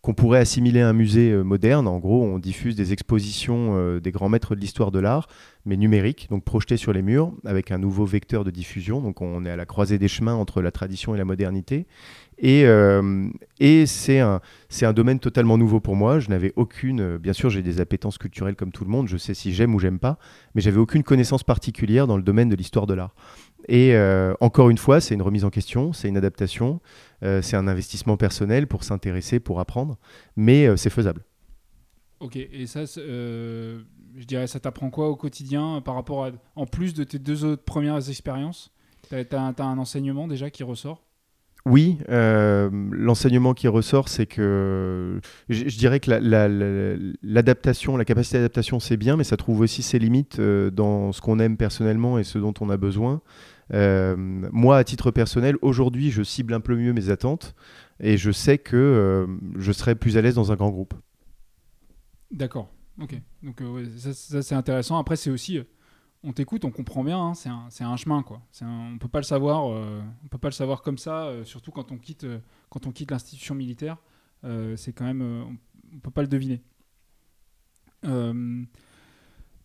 qu'on 0.04 0.14
pourrait 0.14 0.40
assimiler 0.40 0.82
à 0.82 0.90
un 0.90 0.94
musée 0.94 1.32
euh, 1.32 1.44
moderne. 1.44 1.88
En 1.88 1.98
gros, 1.98 2.22
on 2.22 2.38
diffuse 2.38 2.76
des 2.76 2.92
expositions 2.92 3.78
euh, 3.78 4.02
des 4.02 4.12
grands 4.12 4.28
maîtres 4.28 4.54
de 4.54 4.60
l'histoire 4.60 4.92
de 4.92 5.00
l'art, 5.00 5.28
mais 5.66 5.78
numériques, 5.78 6.28
donc 6.30 6.44
projetées 6.44 6.76
sur 6.76 6.92
les 6.92 7.02
murs, 7.02 7.32
avec 7.46 7.72
un 7.72 7.78
nouveau 7.78 8.04
vecteur 8.06 8.44
de 8.44 8.52
diffusion. 8.52 9.00
Donc 9.00 9.22
on 9.22 9.46
est 9.46 9.50
à 9.50 9.56
la 9.56 9.66
croisée 9.66 9.98
des 9.98 10.10
chemins 10.10 10.34
entre 10.34 10.62
la 10.62 10.72
tradition 10.72 11.16
et 11.16 11.18
la 11.18 11.24
modernité. 11.24 11.88
Et, 12.38 12.66
euh, 12.66 13.30
c'est 13.86 14.20
un, 14.20 14.42
un, 14.82 14.94
domaine 14.94 15.20
totalement 15.20 15.58
nouveau 15.58 15.80
pour 15.80 15.96
moi. 15.96 16.20
Je 16.20 16.30
n'avais 16.30 16.52
aucune, 16.58 17.18
bien 17.18 17.32
sûr, 17.32 17.50
j'ai 17.50 17.62
des 17.62 17.80
appétences 17.80 18.18
culturelles 18.18 18.56
comme 18.56 18.74
tout 18.74 18.84
le 18.84 18.90
monde, 18.90 19.08
je 19.08 19.16
sais 19.16 19.34
si 19.34 19.54
j'aime 19.54 19.74
ou 19.74 19.80
j'aime 19.80 20.00
pas, 20.00 20.18
mais 20.54 20.60
j'avais 20.60 20.80
aucune 20.80 21.04
connaissance 21.04 21.44
particulière 21.44 22.08
dans 22.08 22.18
le 22.18 22.24
domaine 22.24 22.50
de 22.50 22.56
l'histoire 22.58 22.88
de 22.88 22.94
l'art. 22.94 23.16
Et 23.68 23.96
encore 24.42 24.70
une 24.70 24.78
fois, 24.78 25.02
c'est 25.02 25.14
une 25.14 25.22
remise 25.22 25.46
en 25.46 25.50
question, 25.50 25.94
c'est 25.94 26.08
une 26.10 26.18
adaptation. 26.18 26.82
Euh, 27.24 27.42
c'est 27.42 27.56
un 27.56 27.68
investissement 27.68 28.18
personnel 28.18 28.68
pour 28.68 28.84
s'intéresser, 28.84 29.40
pour 29.40 29.60
apprendre, 29.60 29.98
mais 30.36 30.68
euh, 30.68 30.76
c'est 30.76 30.90
faisable. 30.90 31.24
Ok, 32.20 32.36
et 32.36 32.68
ça, 32.68 32.84
euh, 32.98 33.82
je 34.16 34.26
dirais, 34.26 34.48
ça 34.48 34.60
t'apprend 34.60 34.90
quoi 34.90 35.10
au 35.10 35.16
quotidien 35.16 35.82
par 35.82 35.96
rapport 35.96 36.26
à, 36.26 36.32
en 36.56 36.66
plus 36.66 36.94
de 36.94 37.04
tes 37.04 37.20
deux 37.20 37.46
autres 37.46 37.64
premières 37.64 38.10
expériences? 38.10 38.72
Tu 39.10 39.16
as, 39.16 39.54
un 39.60 39.78
enseignement 39.78 40.28
déjà 40.28 40.50
qui 40.50 40.64
ressort? 40.64 41.04
Oui, 41.66 41.98
l'enseignement 42.10 43.54
qui 43.54 43.70
ressort, 43.70 44.10
c'est 44.10 44.26
que 44.26 45.22
je, 45.48 45.78
dirais 45.78 46.02
que 46.02 46.12
l'adaptation, 47.24 47.96
la, 47.96 48.04
capacité 48.04 48.38
d'adaptation, 48.38 48.82
c'est 48.82 48.98
bien, 48.98 49.16
mais 49.16 49.24
ça 49.24 49.38
trouve 49.38 49.62
aussi 49.62 49.82
ses 49.82 49.98
limites 49.98 50.42
dans 50.42 51.14
ce 51.14 51.22
qu'on 51.22 51.40
aime 51.40 51.56
personnellement 51.56 52.20
et 52.20 52.26
ce 52.26 52.38
dont 52.38 52.54
on 52.60 52.70
a 52.70 52.76
besoin. 52.76 53.22
Euh, 53.74 54.16
moi, 54.18 54.78
à 54.78 54.84
titre 54.84 55.12
personnel, 55.12 55.58
aujourd'hui, 55.62 56.12
je 56.12 56.24
cible 56.24 56.54
un 56.54 56.60
peu 56.60 56.76
mieux 56.76 56.94
mes 56.94 57.10
attentes 57.10 57.56
et 58.00 58.18
je 58.18 58.32
sais 58.32 58.58
que 58.58 58.76
euh, 58.76 59.28
je 59.58 59.72
serai 59.72 59.96
plus 59.96 60.18
à 60.18 60.22
l'aise 60.22 60.36
dans 60.36 60.52
un 60.52 60.56
grand 60.56 60.70
groupe. 60.70 60.94
D'accord. 62.32 62.70
Ok. 63.02 63.20
Donc 63.42 63.62
euh, 63.62 63.86
ça, 63.98 64.42
c'est 64.42 64.56
intéressant. 64.56 64.98
Après, 64.98 65.16
c'est 65.16 65.32
aussi, 65.32 65.60
on 66.24 66.34
t'écoute, 66.34 66.66
on 66.66 66.72
comprend 66.72 67.04
bien. 67.04 67.20
Hein, 67.20 67.34
c'est 67.34 67.50
un, 67.50 67.70
un, 67.90 67.98
chemin, 67.98 68.22
quoi. 68.22 68.42
On 68.62 68.98
peut 69.00 69.08
pas 69.08 69.20
le 69.20 69.24
savoir. 69.24 69.66
on 69.66 70.28
peut 70.30 70.38
pas 70.38 70.50
le 70.50 70.54
savoir 70.54 70.82
comme 70.82 70.98
ça, 70.98 71.32
surtout 71.44 71.72
quand 71.72 71.92
on 71.92 71.98
quitte, 71.98 72.28
quand 72.70 72.86
on 72.86 72.92
quitte 72.92 73.12
l'institution 73.12 73.56
militaire. 73.56 73.98
c'est 74.76 74.94
quand 74.94 75.06
même, 75.06 75.22
on, 75.22 75.58
on, 75.96 76.00
peut 76.00 76.12
pas 76.12 76.22
le 76.22 76.28
deviner 76.28 76.62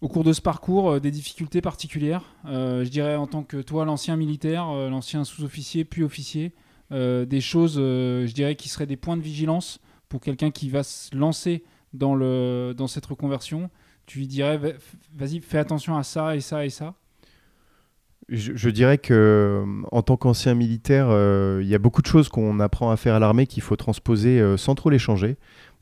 au 0.01 0.09
cours 0.09 0.25
de 0.25 0.33
ce 0.33 0.41
parcours 0.41 0.93
euh, 0.93 1.01
des 1.01 1.11
difficultés 1.11 1.61
particulières. 1.61 2.23
Euh, 2.47 2.85
Je 2.85 2.91
dirais 2.91 3.17
en 3.17 3.27
tant 3.27 3.43
que 3.43 3.59
toi, 3.59 3.85
l'ancien 3.85 4.17
militaire, 4.17 4.69
euh, 4.71 4.91
l'ancien 4.91 5.25
sous-officier, 5.25 5.85
puis 5.85 6.03
officier, 6.03 6.53
des 6.91 7.43
choses, 7.43 7.75
je 7.75 8.33
dirais, 8.33 8.57
qui 8.57 8.71
seraient 8.71 8.87
des 8.87 8.97
points 8.97 9.19
de 9.19 9.23
vigilance 9.23 9.79
pour 10.09 10.23
quelqu'un 10.23 10.51
qui 10.51 10.71
va 10.71 10.83
se 10.83 11.15
lancer 11.15 11.63
dans, 11.93 12.15
le, 12.15 12.73
dans 12.75 12.87
cette 12.87 13.05
reconversion. 13.05 13.69
Tu 14.07 14.21
lui 14.21 14.27
dirais, 14.27 14.59
vas-y, 15.15 15.41
fais 15.41 15.59
attention 15.59 15.99
à 15.99 16.03
ça 16.03 16.35
et 16.35 16.41
ça 16.41 16.65
et 16.65 16.71
ça. 16.71 16.95
Je, 18.31 18.71
dirais 18.71 18.97
que 18.97 19.67
en 19.93 20.01
tant 20.01 20.17
qu'ancien 20.17 20.55
militaire, 20.55 21.09
il 21.61 21.69
y 21.69 21.75
a 21.75 21.79
beaucoup 21.79 22.01
de 22.01 22.07
choses 22.07 22.31
qu'on 22.31 22.59
apprend 22.59 22.91
à 22.91 22.97
faire 22.97 23.15
à 23.15 23.19
l'armée 23.19 23.47
qu'il 23.47 23.63
faut 23.63 23.77
transposer 23.77 24.57
sans 24.57 24.75
trop 24.75 24.89
les 24.89 24.99
changer 24.99 25.37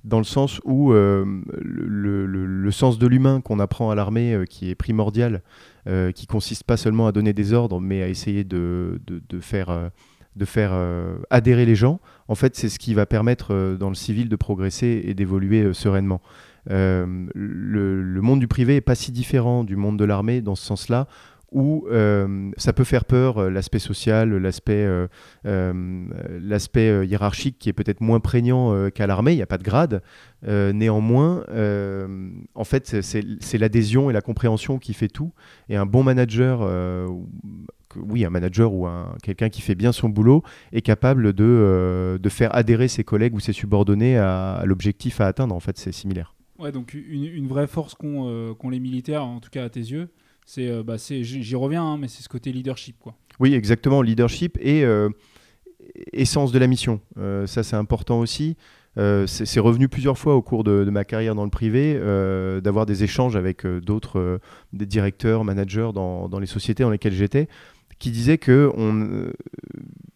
dans 0.06 0.18
le 0.18 0.24
sens 0.24 0.60
où 0.64 0.92
euh, 0.92 1.24
le, 1.60 2.70
sens 2.70 2.98
de 2.98 3.06
l'humain 3.06 3.40
qu'on 3.40 3.58
apprend 3.58 3.90
à 3.90 3.94
l'armée, 3.94 4.34
euh, 4.34 4.44
qui 4.44 4.70
est 4.70 4.74
primordial, 4.74 5.42
euh, 5.88 6.12
qui 6.12 6.26
consiste 6.26 6.62
pas 6.62 6.76
seulement 6.76 7.08
à 7.08 7.12
donner 7.12 7.32
des 7.32 7.52
ordres, 7.52 7.80
mais 7.80 8.02
à 8.02 8.08
essayer 8.08 8.44
de, 8.44 9.00
faire 9.40 9.90
adhérer 11.30 11.66
les 11.66 11.74
gens, 11.74 12.00
en 12.28 12.36
fait, 12.36 12.54
c'est 12.54 12.68
ce 12.68 12.78
qui 12.78 12.94
va 12.94 13.04
permettre 13.04 13.76
dans 13.78 13.88
le 13.88 13.94
civil 13.94 14.28
de 14.28 14.36
progresser 14.36 15.02
et 15.04 15.14
d'évoluer 15.14 15.74
sereinement. 15.74 16.20
Le, 16.68 17.24
le, 17.34 18.20
monde 18.22 18.40
du 18.40 18.48
privé 18.48 18.76
est 18.76 18.80
pas 18.80 18.94
si 18.94 19.12
différent 19.12 19.64
du 19.64 19.76
monde 19.76 19.98
de 19.98 20.04
l'armée 20.04 20.40
dans 20.40 20.54
ce 20.54 20.64
sens-là, 20.64 21.08
où 21.52 21.86
euh, 21.90 22.50
ça 22.56 22.72
peut 22.72 22.84
faire 22.84 23.04
peur, 23.04 23.38
euh, 23.38 23.50
l'aspect 23.50 23.78
social, 23.78 24.36
l'aspect 24.36 24.84
euh, 24.84 25.06
hiérarchique 27.04 27.58
qui 27.58 27.68
est 27.68 27.72
peut-être 27.72 28.00
moins 28.00 28.20
prégnant 28.20 28.90
qu'à 28.90 29.06
l'armée, 29.06 29.32
il 29.32 29.36
n'y 29.36 29.42
a 29.42 29.46
pas 29.46 29.58
de 29.58 29.62
grade. 29.62 30.02
néanmoins, 30.44 31.44
en 32.54 32.64
fait, 32.64 33.00
c'est 33.00 33.58
l'adhésion 33.58 34.10
et 34.10 34.12
la 34.12 34.20
compréhension 34.20 34.78
qui 34.78 34.94
fait 34.94 35.08
tout. 35.08 35.32
Et 35.68 35.76
un 35.76 35.86
bon 35.86 36.02
manager, 36.02 36.68
oui, 37.96 38.24
un 38.24 38.30
manager 38.30 38.72
ou 38.72 38.88
quelqu'un 39.22 39.48
qui 39.48 39.62
fait 39.62 39.74
bien 39.74 39.92
son 39.92 40.08
boulot 40.08 40.42
est 40.72 40.82
capable 40.82 41.32
de, 41.32 42.18
faire 42.28 42.54
adhérer 42.54 42.88
ses 42.88 43.04
collègues 43.04 43.34
ou 43.34 43.40
ses 43.40 43.52
subordonnés 43.52 44.18
à, 44.18 44.62
l'objectif 44.64 45.20
à 45.20 45.26
atteindre. 45.26 45.54
En 45.54 45.60
fait, 45.60 45.78
c'est 45.78 45.92
similaire. 45.92 46.34
Ouais, 46.58 46.72
donc 46.72 46.94
une 46.94 47.46
vraie 47.46 47.66
force 47.66 47.94
qu'ont 47.94 48.70
les 48.70 48.80
militaires, 48.80 49.24
en 49.24 49.40
tout 49.40 49.50
cas 49.50 49.64
à 49.64 49.68
tes 49.68 49.80
yeux, 49.80 50.08
c'est, 50.46 50.68
euh, 50.68 50.84
bah, 50.84 50.94
j'y 50.96 51.54
reviens, 51.56 51.82
hein, 51.82 51.98
mais 51.98 52.06
c'est 52.06 52.22
ce 52.22 52.28
côté 52.28 52.52
leadership, 52.52 52.96
quoi. 53.00 53.14
Oui, 53.40 53.52
exactement, 53.52 54.00
leadership 54.00 54.56
et 54.60 54.84
euh, 54.84 55.10
essence 56.12 56.52
de 56.52 56.58
la 56.60 56.68
mission. 56.68 57.00
Euh, 57.18 57.46
ça, 57.46 57.64
c'est 57.64 57.76
important 57.76 58.20
aussi. 58.20 58.56
c'est 58.96 59.60
revenu 59.60 59.88
plusieurs 59.88 60.16
fois 60.16 60.36
au 60.36 60.42
cours 60.42 60.64
de, 60.64 60.84
ma 60.84 61.04
carrière 61.04 61.34
dans 61.34 61.44
le 61.44 61.50
privé 61.50 62.00
d'avoir 62.62 62.86
des 62.86 63.04
échanges 63.04 63.36
avec 63.36 63.66
d'autres 63.66 64.40
des 64.72 64.86
directeurs, 64.86 65.44
managers 65.44 65.90
dans, 65.92 66.30
dans, 66.30 66.38
les 66.38 66.46
sociétés 66.46 66.82
dans 66.82 66.90
lesquelles 66.90 67.12
j'étais, 67.12 67.46
qui 67.98 68.10
disaient 68.10 68.38
que 68.38 68.72
on, 68.74 69.30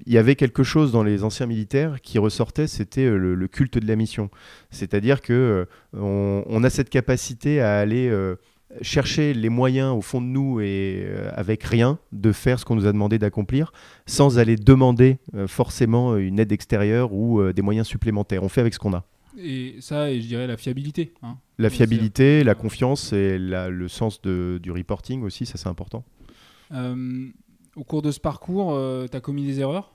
il 0.06 0.12
y 0.14 0.16
avait 0.16 0.34
quelque 0.34 0.62
chose 0.62 0.92
dans 0.92 1.02
les 1.02 1.24
anciens 1.24 1.44
militaires 1.44 2.00
qui 2.00 2.18
ressortait, 2.18 2.66
c'était 2.66 3.10
le, 3.10 3.48
culte 3.48 3.76
de 3.76 3.86
la 3.86 3.96
mission. 3.96 4.30
C'est-à-dire 4.70 5.20
que 5.20 5.66
on, 5.92 6.42
on, 6.46 6.64
a 6.64 6.70
cette 6.70 6.88
capacité 6.88 7.60
à 7.60 7.80
aller 7.80 8.10
chercher 8.82 9.34
les 9.34 9.48
moyens 9.48 9.92
au 9.96 10.00
fond 10.00 10.20
de 10.20 10.26
nous 10.26 10.60
et 10.60 11.04
euh, 11.04 11.30
avec 11.34 11.62
rien 11.64 11.98
de 12.12 12.32
faire 12.32 12.58
ce 12.58 12.64
qu'on 12.64 12.76
nous 12.76 12.86
a 12.86 12.92
demandé 12.92 13.18
d'accomplir 13.18 13.72
sans 14.06 14.38
aller 14.38 14.56
demander 14.56 15.18
euh, 15.34 15.46
forcément 15.46 16.16
une 16.16 16.38
aide 16.38 16.52
extérieure 16.52 17.12
ou 17.12 17.40
euh, 17.40 17.52
des 17.52 17.62
moyens 17.62 17.86
supplémentaires. 17.86 18.42
On 18.42 18.48
fait 18.48 18.60
avec 18.60 18.74
ce 18.74 18.78
qu'on 18.78 18.94
a. 18.94 19.04
Et 19.38 19.76
ça, 19.80 20.10
et 20.10 20.20
je 20.20 20.26
dirais 20.26 20.46
la 20.46 20.56
fiabilité. 20.56 21.14
Hein. 21.22 21.36
La 21.58 21.70
fiabilité, 21.70 22.42
la 22.44 22.54
confiance 22.54 23.12
et 23.12 23.38
le 23.38 23.88
sens 23.88 24.20
de, 24.22 24.58
du 24.62 24.72
reporting 24.72 25.22
aussi, 25.22 25.46
ça 25.46 25.56
c'est 25.56 25.68
important. 25.68 26.04
au 26.72 27.84
cours 27.84 28.02
de 28.02 28.10
ce 28.10 28.18
parcours, 28.18 28.76
tu 29.08 29.16
as 29.16 29.20
commis 29.20 29.46
des 29.46 29.60
erreurs? 29.60 29.94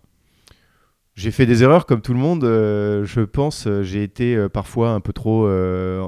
J'ai 1.15 1.31
fait 1.31 1.45
des 1.45 1.63
erreurs 1.63 1.85
comme 1.85 2.01
tout 2.01 2.13
le 2.13 2.19
monde. 2.19 2.43
Euh, 2.43 3.05
je 3.05 3.21
pense, 3.21 3.67
euh, 3.67 3.83
j'ai 3.83 4.03
été 4.03 4.35
euh, 4.35 4.49
parfois 4.49 4.91
un 4.91 4.99
peu 4.99 5.13
trop, 5.13 5.47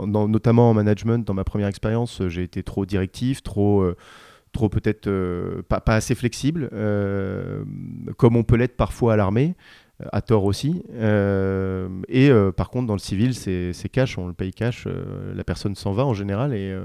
notamment 0.06 0.70
en 0.70 0.74
management, 0.74 1.26
dans 1.26 1.34
ma 1.34 1.44
première 1.44 1.68
expérience, 1.68 2.22
j'ai 2.28 2.44
été 2.44 2.64
trop 2.64 2.86
directif, 2.86 3.42
trop, 3.44 3.86
trop 4.54 4.70
peut-être 4.70 5.10
pas, 5.70 5.82
assez 5.88 6.16
flexible, 6.16 6.70
comme 8.18 8.36
on 8.36 8.44
peut 8.44 8.56
l'être 8.56 8.76
parfois 8.78 9.14
à 9.14 9.16
l'armée, 9.16 9.56
à 10.12 10.22
tort 10.22 10.46
aussi. 10.46 10.84
et 12.10 12.32
par 12.56 12.70
contre, 12.70 12.88
dans 12.88 12.94
le 12.94 13.00
civil, 13.00 13.34
c'est 13.36 13.90
cash, 13.92 14.18
on 14.18 14.28
le 14.28 14.34
paye 14.34 14.54
cash, 14.54 14.88
la 15.36 15.44
personne 15.44 15.76
s'en 15.76 15.94
va 15.94 16.06
en 16.06 16.14
général 16.14 16.54
et 16.54 16.76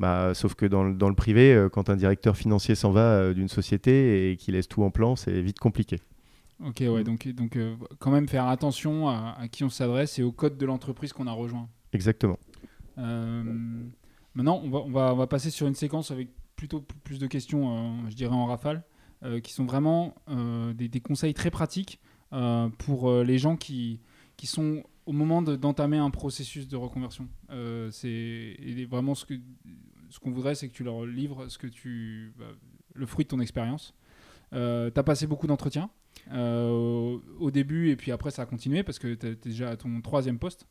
Bah, 0.00 0.32
sauf 0.34 0.54
que 0.54 0.66
dans, 0.66 0.84
le- 0.84 1.14
privé, 1.14 1.66
quand 1.72 1.90
un 1.90 1.96
directeur 1.96 2.36
financier 2.36 2.74
s'en 2.74 2.90
va 2.92 3.32
d'une 3.34 3.48
société 3.48 4.30
et 4.30 4.36
qu'il 4.36 4.54
laisse 4.54 4.68
tout 4.68 4.82
en 4.82 4.90
plan, 4.90 5.16
c'est 5.16 5.40
vite 5.40 5.58
compliqué. 5.58 5.98
Ok, 6.64 6.78
ouais, 6.80 7.04
donc, 7.04 7.28
donc 7.28 7.56
euh, 7.56 7.76
quand 7.98 8.10
même 8.10 8.28
faire 8.28 8.46
attention 8.46 9.08
à, 9.08 9.36
à 9.38 9.48
qui 9.48 9.62
on 9.64 9.68
s'adresse 9.68 10.18
et 10.18 10.22
au 10.22 10.32
code 10.32 10.56
de 10.56 10.64
l'entreprise 10.66 11.12
qu'on 11.12 11.26
a 11.26 11.32
rejoint. 11.32 11.68
Exactement. 11.92 12.38
Euh, 12.98 13.42
maintenant, 14.34 14.60
on 14.64 14.70
va, 14.70 14.78
on, 14.78 14.90
va, 14.90 15.12
on 15.12 15.16
va 15.16 15.26
passer 15.26 15.50
sur 15.50 15.66
une 15.66 15.74
séquence 15.74 16.10
avec 16.10 16.30
plutôt 16.56 16.80
plus 17.04 17.18
de 17.18 17.26
questions, 17.26 17.76
euh, 17.76 18.10
je 18.10 18.16
dirais 18.16 18.34
en 18.34 18.46
rafale, 18.46 18.84
qui 19.42 19.52
sont 19.52 19.64
vraiment 19.64 20.14
des, 20.74 20.88
des 20.88 21.00
conseils 21.00 21.34
très 21.34 21.50
pratiques 21.50 22.00
pour 22.78 23.12
les 23.22 23.38
gens 23.38 23.56
qui, 23.56 24.00
qui 24.36 24.46
sont 24.46 24.84
au 25.04 25.12
moment 25.12 25.42
de- 25.42 25.56
d'entamer 25.56 25.96
un 25.96 26.10
processus 26.10 26.68
de 26.68 26.76
reconversion. 26.76 27.26
C'est 27.90 28.86
vraiment 28.88 29.14
ce 29.14 29.24
que 29.24 29.34
ce 30.10 30.20
qu'on 30.20 30.30
voudrait, 30.30 30.54
c'est 30.54 30.68
que 30.68 30.74
tu 30.74 30.84
leur 30.84 31.04
livres 31.04 31.48
ce 31.48 31.58
que 31.58 31.66
tu, 31.66 32.32
bah, 32.38 32.44
le 32.94 33.06
fruit 33.06 33.24
de 33.24 33.28
ton 33.30 33.40
expérience. 33.40 33.94
Tu 34.52 34.56
as 34.58 35.02
passé 35.04 35.26
beaucoup 35.26 35.46
d'entretiens 35.48 35.90
euh, 36.32 37.18
au, 37.38 37.50
début 37.50 37.90
et 37.90 37.96
puis 37.96 38.10
après 38.10 38.30
ça 38.30 38.42
a 38.42 38.46
continué 38.46 38.82
parce 38.82 38.98
que 38.98 39.14
tu 39.14 39.26
es 39.26 39.34
déjà 39.36 39.70
à 39.70 39.76
ton 39.76 40.00
troisième 40.00 40.38
poste. 40.38 40.66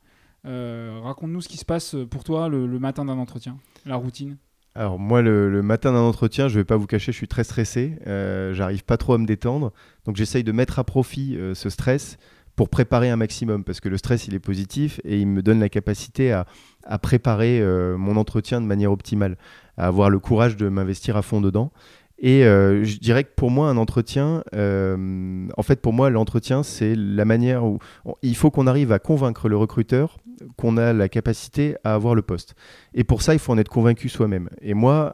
Euh, 0.46 1.00
Raconte-nous 1.02 1.42
ce 1.42 1.48
qui 1.48 1.58
se 1.58 1.66
passe 1.66 1.96
pour 2.10 2.24
toi 2.24 2.50
le, 2.50 2.68
matin 2.80 3.06
d'un 3.06 3.18
entretien, 3.18 3.58
la 3.86 3.96
routine. 3.96 4.38
Alors 4.76 5.00
moi, 5.00 5.22
le, 5.22 5.62
matin 5.62 5.94
d'un 5.94 6.00
entretien, 6.00 6.50
je 6.50 6.60
vais 6.60 6.66
pas 6.66 6.76
vous 6.76 6.88
cacher, 6.88 7.14
je 7.14 7.18
suis 7.18 7.30
très 7.30 7.46
stressé. 7.46 7.98
Euh, 8.06 8.54
J'arrive 8.54 8.84
pas 8.84 8.98
trop 8.98 9.14
à 9.14 9.18
me 9.18 9.26
détendre. 9.26 9.72
Donc 10.06 10.18
j'essaye 10.18 10.44
de 10.44 10.52
mettre 10.52 10.78
à 10.78 10.84
profit 10.84 11.38
ce 11.54 11.70
stress 11.70 12.18
pour 12.58 12.70
préparer 12.70 13.10
un 13.10 13.16
maximum. 13.16 13.64
Parce 13.64 13.80
que 13.80 13.88
le 13.88 13.98
stress, 13.98 14.28
il 14.28 14.36
est 14.36 14.40
positif 14.40 15.00
et 15.06 15.20
il 15.20 15.28
me 15.28 15.42
donne 15.42 15.62
la 15.62 15.70
capacité 15.70 16.34
à, 16.34 16.46
à 16.84 17.00
préparer 17.00 17.64
mon 17.98 18.18
entretien 18.18 18.60
de 18.60 18.66
manière 18.66 18.92
optimale, 18.92 19.38
à 19.78 19.88
avoir 19.88 20.10
le 20.10 20.20
courage 20.20 20.58
de 20.58 20.68
m'investir 20.68 21.16
à 21.16 21.22
fond 21.22 21.40
dedans. 21.40 21.72
Et 22.18 22.46
euh, 22.46 22.84
je 22.84 22.98
dirais 22.98 23.24
que 23.24 23.34
pour 23.36 23.52
moi, 23.52 23.70
un 23.70 23.78
entretien, 23.78 24.44
euh, 24.54 25.48
en 25.58 25.64
fait, 25.64 25.82
pour 25.82 25.94
moi, 25.94 26.10
l'entretien, 26.10 26.64
c'est 26.64 26.96
la 26.96 27.26
manière 27.26 27.66
où 27.66 27.80
il 28.22 28.36
faut 28.36 28.52
qu'on 28.52 28.68
arrive 28.68 28.92
à 28.92 29.00
convaincre 29.00 29.50
le 29.50 29.58
recruteur 29.58 30.18
qu'on 30.58 30.78
a 30.78 30.94
la 30.94 31.10
capacité 31.10 31.76
à 31.84 31.94
avoir 31.94 32.16
le 32.16 32.22
poste. 32.22 32.56
Et 32.94 33.04
pour 33.04 33.22
ça, 33.22 33.34
il 33.34 33.40
faut 33.40 33.54
en 33.54 33.58
être 33.58 33.70
convaincu 33.70 34.10
soi-même. 34.10 34.50
Et 34.62 34.74
moi, 34.74 35.14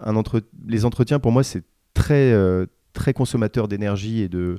les 0.68 0.86
entretiens, 0.86 1.20
pour 1.20 1.32
moi, 1.32 1.44
c'est 1.44 1.64
très, 1.94 2.32
euh, 2.32 2.66
très 2.94 3.14
consommateur 3.14 3.68
d'énergie 3.68 4.22
et, 4.22 4.30
de, 4.30 4.58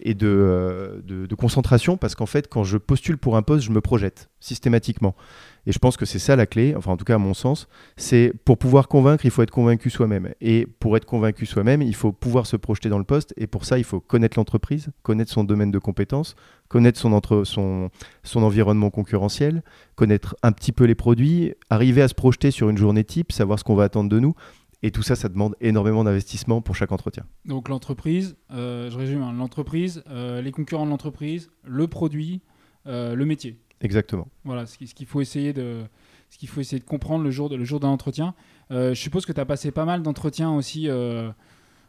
et 0.00 0.14
de, 0.14 0.26
euh, 0.26 1.00
de, 1.02 1.34
concentration, 1.34 1.96
parce 1.96 2.14
qu'en 2.14 2.26
fait, 2.26 2.48
quand 2.48 2.64
je 2.64 2.78
postule 2.78 3.18
pour 3.18 3.36
un 3.36 3.42
poste, 3.42 3.64
je 3.64 3.70
me 3.70 3.80
projette 3.80 4.28
systématiquement. 4.40 5.14
Et 5.66 5.72
je 5.72 5.78
pense 5.78 5.96
que 5.96 6.04
c'est 6.04 6.18
ça 6.18 6.36
la 6.36 6.46
clé, 6.46 6.74
enfin 6.76 6.92
en 6.92 6.96
tout 6.96 7.04
cas 7.04 7.14
à 7.14 7.18
mon 7.18 7.32
sens, 7.32 7.68
c'est 7.96 8.32
pour 8.44 8.58
pouvoir 8.58 8.88
convaincre, 8.88 9.24
il 9.24 9.30
faut 9.30 9.42
être 9.42 9.50
convaincu 9.50 9.88
soi-même. 9.88 10.30
Et 10.40 10.66
pour 10.66 10.96
être 10.96 11.06
convaincu 11.06 11.46
soi-même, 11.46 11.80
il 11.80 11.94
faut 11.94 12.12
pouvoir 12.12 12.46
se 12.46 12.56
projeter 12.56 12.88
dans 12.88 12.98
le 12.98 13.04
poste. 13.04 13.32
Et 13.36 13.46
pour 13.46 13.64
ça, 13.64 13.78
il 13.78 13.84
faut 13.84 14.00
connaître 14.00 14.38
l'entreprise, 14.38 14.88
connaître 15.02 15.32
son 15.32 15.44
domaine 15.44 15.70
de 15.70 15.78
compétences, 15.78 16.36
connaître 16.68 16.98
son 16.98 17.90
environnement 18.36 18.90
concurrentiel, 18.90 19.62
connaître 19.94 20.36
un 20.42 20.52
petit 20.52 20.72
peu 20.72 20.84
les 20.84 20.94
produits, 20.94 21.54
arriver 21.70 22.02
à 22.02 22.08
se 22.08 22.14
projeter 22.14 22.50
sur 22.50 22.68
une 22.68 22.78
journée 22.78 23.04
type, 23.04 23.32
savoir 23.32 23.58
ce 23.58 23.64
qu'on 23.64 23.74
va 23.74 23.84
attendre 23.84 24.10
de 24.10 24.18
nous. 24.18 24.34
Et 24.86 24.90
tout 24.90 25.02
ça, 25.02 25.16
ça 25.16 25.30
demande 25.30 25.56
énormément 25.62 26.04
d'investissement 26.04 26.60
pour 26.60 26.76
chaque 26.76 26.92
entretien. 26.92 27.24
Donc 27.46 27.70
l'entreprise, 27.70 28.36
euh, 28.52 28.90
je 28.90 28.98
résume, 28.98 29.22
hein, 29.22 29.32
l'entreprise, 29.32 30.04
euh, 30.10 30.42
les 30.42 30.52
concurrents 30.52 30.84
de 30.84 30.90
l'entreprise, 30.90 31.50
le 31.64 31.88
produit, 31.88 32.42
euh, 32.86 33.14
le 33.14 33.24
métier. 33.24 33.58
Exactement. 33.80 34.28
Voilà 34.44 34.66
ce 34.66 34.76
qui- 34.76 34.86
ce 34.86 34.94
qu'il 34.94 35.06
faut 35.06 35.22
essayer 35.22 35.54
de 35.54 35.84
ce 36.28 36.36
qu'il 36.36 36.48
faut 36.50 36.60
essayer 36.60 36.80
de 36.80 36.84
comprendre 36.84 37.24
le 37.24 37.30
jour 37.30 37.48
de, 37.48 37.56
le 37.56 37.64
jour 37.64 37.80
d'un 37.80 37.88
entretien. 37.88 38.34
Je 38.70 38.92
suppose 38.94 39.24
que 39.24 39.32
tu 39.32 39.40
as 39.40 39.44
passé 39.46 39.70
pas 39.70 39.84
mal 39.86 40.02
d'entretiens 40.02 40.52
aussi, 40.52 40.88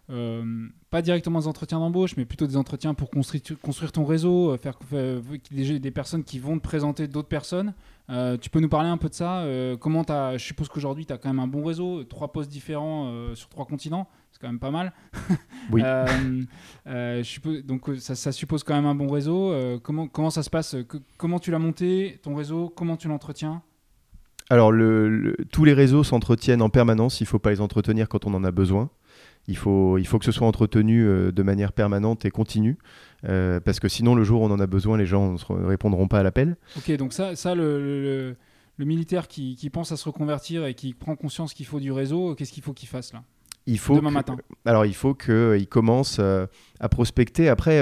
euh, 0.10 0.42
euh, 0.44 0.68
pas 0.92 1.02
directement 1.02 1.40
des 1.40 1.48
entretiens 1.48 1.80
d'embauche, 1.80 2.16
mais 2.18 2.26
plutôt 2.26 2.46
des 2.48 2.58
entretiens 2.58 2.94
pour 2.94 3.10
construire, 3.10 3.42
construire 3.62 3.92
ton 3.92 4.06
réseau, 4.06 4.52
euh, 4.52 4.58
faire, 4.58 4.78
faire- 4.88 5.20
des, 5.52 5.80
des 5.80 5.92
personnes 5.92 6.24
qui 6.24 6.40
vont 6.40 6.58
te 6.58 6.64
présenter 6.64 7.08
d'autres 7.08 7.28
personnes. 7.28 7.74
Euh, 8.12 8.38
tu 8.38 8.50
peux 8.52 8.60
nous 8.60 8.70
parler 8.70 8.88
un 8.90 8.98
peu 8.98 9.10
de 9.10 9.16
ça 9.16 9.40
euh, 9.40 9.76
Comment 9.78 10.04
t'as- 10.04 10.38
Je 10.38 10.44
suppose 10.46 10.70
qu'aujourd'hui, 10.70 11.06
tu 11.08 11.14
as 11.14 11.18
quand 11.18 11.30
même 11.30 11.40
un 11.40 11.48
bon 11.48 11.64
réseau, 11.64 12.04
trois 12.04 12.32
postes 12.32 12.52
différents 12.52 13.08
euh, 13.08 13.34
sur 13.36 13.50
trois 13.50 13.66
continents, 13.66 14.08
c'est 14.32 14.40
quand 14.40 14.48
même 14.48 14.60
pas 14.60 14.72
mal. 14.72 14.94
Oui. 15.72 15.82
Euh, 15.86 16.06
euh, 16.86 17.18
je 17.18 17.24
suppose- 17.28 17.66
donc 17.66 17.90
euh, 17.90 17.98
ça, 17.98 18.14
ça 18.14 18.32
suppose 18.32 18.64
quand 18.64 18.76
même 18.76 18.86
un 18.86 18.94
bon 18.94 19.08
réseau. 19.08 19.52
Euh, 19.52 19.80
comment, 19.82 20.08
comment 20.08 20.30
ça 20.30 20.44
se 20.44 20.50
passe 20.52 20.76
Que- 20.88 20.98
Comment 21.18 21.40
tu 21.40 21.50
l'as 21.50 21.58
monté, 21.60 22.20
ton 22.22 22.36
réseau 22.36 22.70
Comment 22.76 22.96
tu 22.98 23.08
l'entretiens? 23.08 23.64
Alors, 24.52 24.72
le- 24.72 25.10
le- 25.10 25.36
tous 25.52 25.66
les 25.66 25.74
réseaux 25.74 26.04
s'entretiennent 26.04 26.62
en 26.62 26.70
permanence. 26.70 27.20
Il 27.20 27.24
ne 27.24 27.28
faut 27.30 27.40
pas 27.40 27.50
les 27.50 27.62
entretenir 27.62 28.08
quand 28.08 28.26
on 28.28 28.34
en 28.36 28.44
a 28.44 28.52
besoin. 28.52 28.92
Il 29.48 29.58
faut, 29.58 29.98
il 29.98 30.06
faut 30.08 30.18
que 30.20 30.26
ce 30.26 30.32
soit 30.32 30.48
entretenu 30.48 31.04
euh, 31.06 31.32
de 31.32 31.44
manière 31.44 31.72
permanente 31.72 32.26
et 32.26 32.32
continue. 32.32 32.78
euh, 33.28 33.60
parce 33.60 33.80
que 33.80 33.88
sinon, 33.88 34.16
le 34.16 34.24
jour 34.24 34.42
où 34.42 34.46
on 34.46 34.52
en 34.52 34.60
a 34.60 34.68
besoin, 34.68 34.98
les 34.98 35.06
gens 35.06 35.34
ne 35.34 35.66
répondront 35.66 36.08
pas 36.08 36.20
à 36.20 36.24
l'appel. 36.24 36.58
Ok, 36.78 36.92
donc 36.98 37.14
ça, 37.14 37.36
ça 37.36 37.54
le, 37.56 37.80
le- 37.80 38.02
le- 38.02 38.36
le 38.78 38.86
militaire 38.86 39.28
qui, 39.30 39.56
qui 39.56 39.70
pense 39.70 39.92
à 39.92 39.98
se 39.98 40.04
reconvertir 40.10 40.66
et 40.66 40.74
qui 40.74 40.94
prend 40.94 41.16
conscience 41.16 41.54
qu'il 41.54 41.66
faut 41.66 41.80
du 41.80 41.92
réseau, 41.94 42.36
qu'est-ce 42.36 42.52
qu'il 42.52 42.62
faut 42.64 42.74
qu'il 42.74 42.90
fasse 42.90 43.14
là? 43.14 43.24
Il 43.68 43.80
faut 43.80 43.96
Demain 43.96 44.10
que- 44.10 44.14
matin. 44.16 44.36
Alors, 44.66 44.86
il 44.86 44.94
faut 44.94 45.14
qu'il 45.16 45.68
commence 45.70 46.18
euh, 46.20 46.46
à 46.80 46.90
prospecter. 46.90 47.48
Après, 47.50 47.82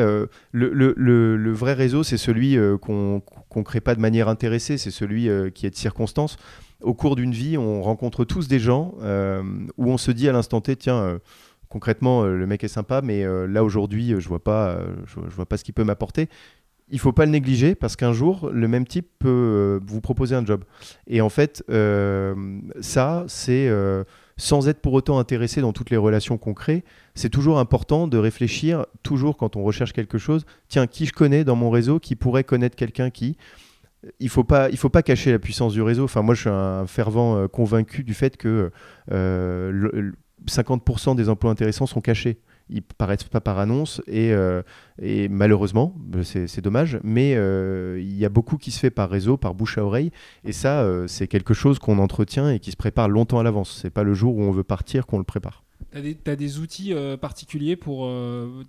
le, 0.54 1.52
vrai 1.52 1.73
réseau, 1.73 2.04
c'est 2.04 2.17
celui 2.17 2.58
qu'on 2.82 3.21
ne 3.56 3.62
crée 3.63 3.82
pas 3.82 3.95
de 3.95 3.99
manière 4.02 4.28
intéressée, 4.30 4.78
c'est 4.78 4.91
celui 4.91 5.28
qui 5.54 5.65
est 5.65 5.71
de 5.71 5.76
circonstance. 5.76 6.38
Au 6.82 6.93
cours 6.93 7.15
d'une 7.15 7.32
vie, 7.32 7.58
on 7.58 7.82
rencontre 7.82 8.23
tous 8.26 8.47
des 8.47 8.60
gens 8.60 8.93
où 9.78 9.89
on 9.91 9.97
se 9.97 10.12
dit 10.12 10.30
à 10.30 10.32
l'instant 10.32 10.62
T, 10.62 10.76
tiens, 10.76 11.19
concrètement, 11.74 12.24
euh, 12.24 12.38
le 12.38 12.46
mec 12.46 12.64
est 12.64 12.68
sympa, 12.68 13.02
mais 13.04 13.24
euh, 13.24 13.48
là, 13.48 13.64
aujourd'hui, 13.64 14.14
euh, 14.14 14.20
je 14.20 14.30
vois 14.30 14.40
vois 14.46 15.46
pas 15.46 15.58
ce 15.58 15.64
qu'il 15.64 15.74
peut 15.74 15.84
m'apporter. 15.84 16.30
Il 16.90 17.00
faut 17.00 17.12
pas 17.12 17.26
le 17.26 17.32
négliger 17.32 17.74
parce 17.74 17.96
qu'un 17.96 18.14
jour, 18.14 18.52
le 18.54 18.68
même 18.68 18.86
type 18.86 19.08
peut 19.18 19.82
vous 19.84 20.00
proposer 20.00 20.36
un 20.36 20.46
job. 20.46 20.64
Et 21.08 21.22
en 21.22 21.30
fait, 21.30 21.64
ça, 22.82 23.24
c'est 23.28 23.72
sans 24.38 24.68
être 24.68 24.82
pour 24.82 24.94
autant 24.94 25.18
intéressé 25.18 25.62
dans 25.62 25.72
toutes 25.74 25.90
les 25.90 25.98
relations 25.98 26.38
crée, 26.38 26.84
c'est 27.16 27.30
toujours 27.30 27.58
important 27.58 28.08
de 28.08 28.18
réfléchir, 28.18 28.86
toujours 29.02 29.38
quand 29.38 29.56
on 29.56 29.64
recherche 29.64 29.94
quelque 29.94 30.18
chose, 30.18 30.46
tiens, 30.68 30.86
qui 30.86 31.06
je 31.06 31.14
connais 31.14 31.44
dans 31.44 31.56
mon 31.56 31.72
réseau 31.72 32.00
qui 32.00 32.16
pourrait 32.16 32.44
connaître 32.44 32.76
quelqu'un 32.76 33.10
qui. 33.10 33.38
Il 34.20 34.30
faut 34.30 34.44
pas, 34.44 34.70
faut 34.76 34.90
pas 34.90 35.04
cacher 35.04 35.32
la 35.32 35.40
puissance 35.40 35.74
du 35.74 35.82
réseau. 35.82 36.04
Enfin, 36.04 36.22
moi, 36.22 36.36
je 36.36 36.42
suis 36.42 36.50
un 36.50 36.86
fervent 36.86 37.48
convaincu 37.48 38.04
du 38.04 38.14
fait 38.14 38.36
que 38.38 38.72
50% 40.47 41.15
des 41.15 41.29
emplois 41.29 41.51
intéressants 41.51 41.86
sont 41.86 42.01
cachés. 42.01 42.39
Ils 42.69 42.82
paraissent 42.82 43.25
pas 43.25 43.41
par 43.41 43.60
annonce 43.60 44.01
et, 44.08 44.32
euh, 44.32 44.62
malheureusement, 45.29 45.95
c'est 46.23 46.47
c'est 46.47 46.62
dommage, 46.62 46.99
mais 47.03 47.36
euh, 47.36 47.99
il 48.01 48.17
y 48.17 48.25
a 48.25 48.29
beaucoup 48.29 48.58
qui 48.58 48.71
se 48.71 48.79
fait 48.79 48.89
par 48.89 49.10
réseau, 49.10 49.36
par 49.36 49.53
bouche 49.53 49.77
à 49.77 49.84
oreille, 49.84 50.12
et 50.45 50.53
ça, 50.53 50.82
euh, 50.82 51.06
c'est 51.08 51.27
quelque 51.27 51.53
chose 51.53 51.77
qu'on 51.77 51.99
entretient 51.99 52.49
et 52.49 52.60
qui 52.60 52.71
se 52.71 52.77
prépare 52.77 53.10
longtemps 53.10 53.39
à 53.39 53.43
l'avance. 53.43 53.79
C'est 53.82 53.89
pas 53.89 54.03
le 54.03 54.13
jour 54.13 54.38
où 54.38 54.41
on 54.43 54.51
veut 54.51 54.63
partir 54.63 55.06
qu'on 55.06 55.17
le 55.17 55.25
prépare. 55.25 55.63
Tu 55.91 56.17
as 56.25 56.36
des, 56.36 56.60
outils 56.60 56.93
particuliers 57.21 57.75
pour. 57.75 58.10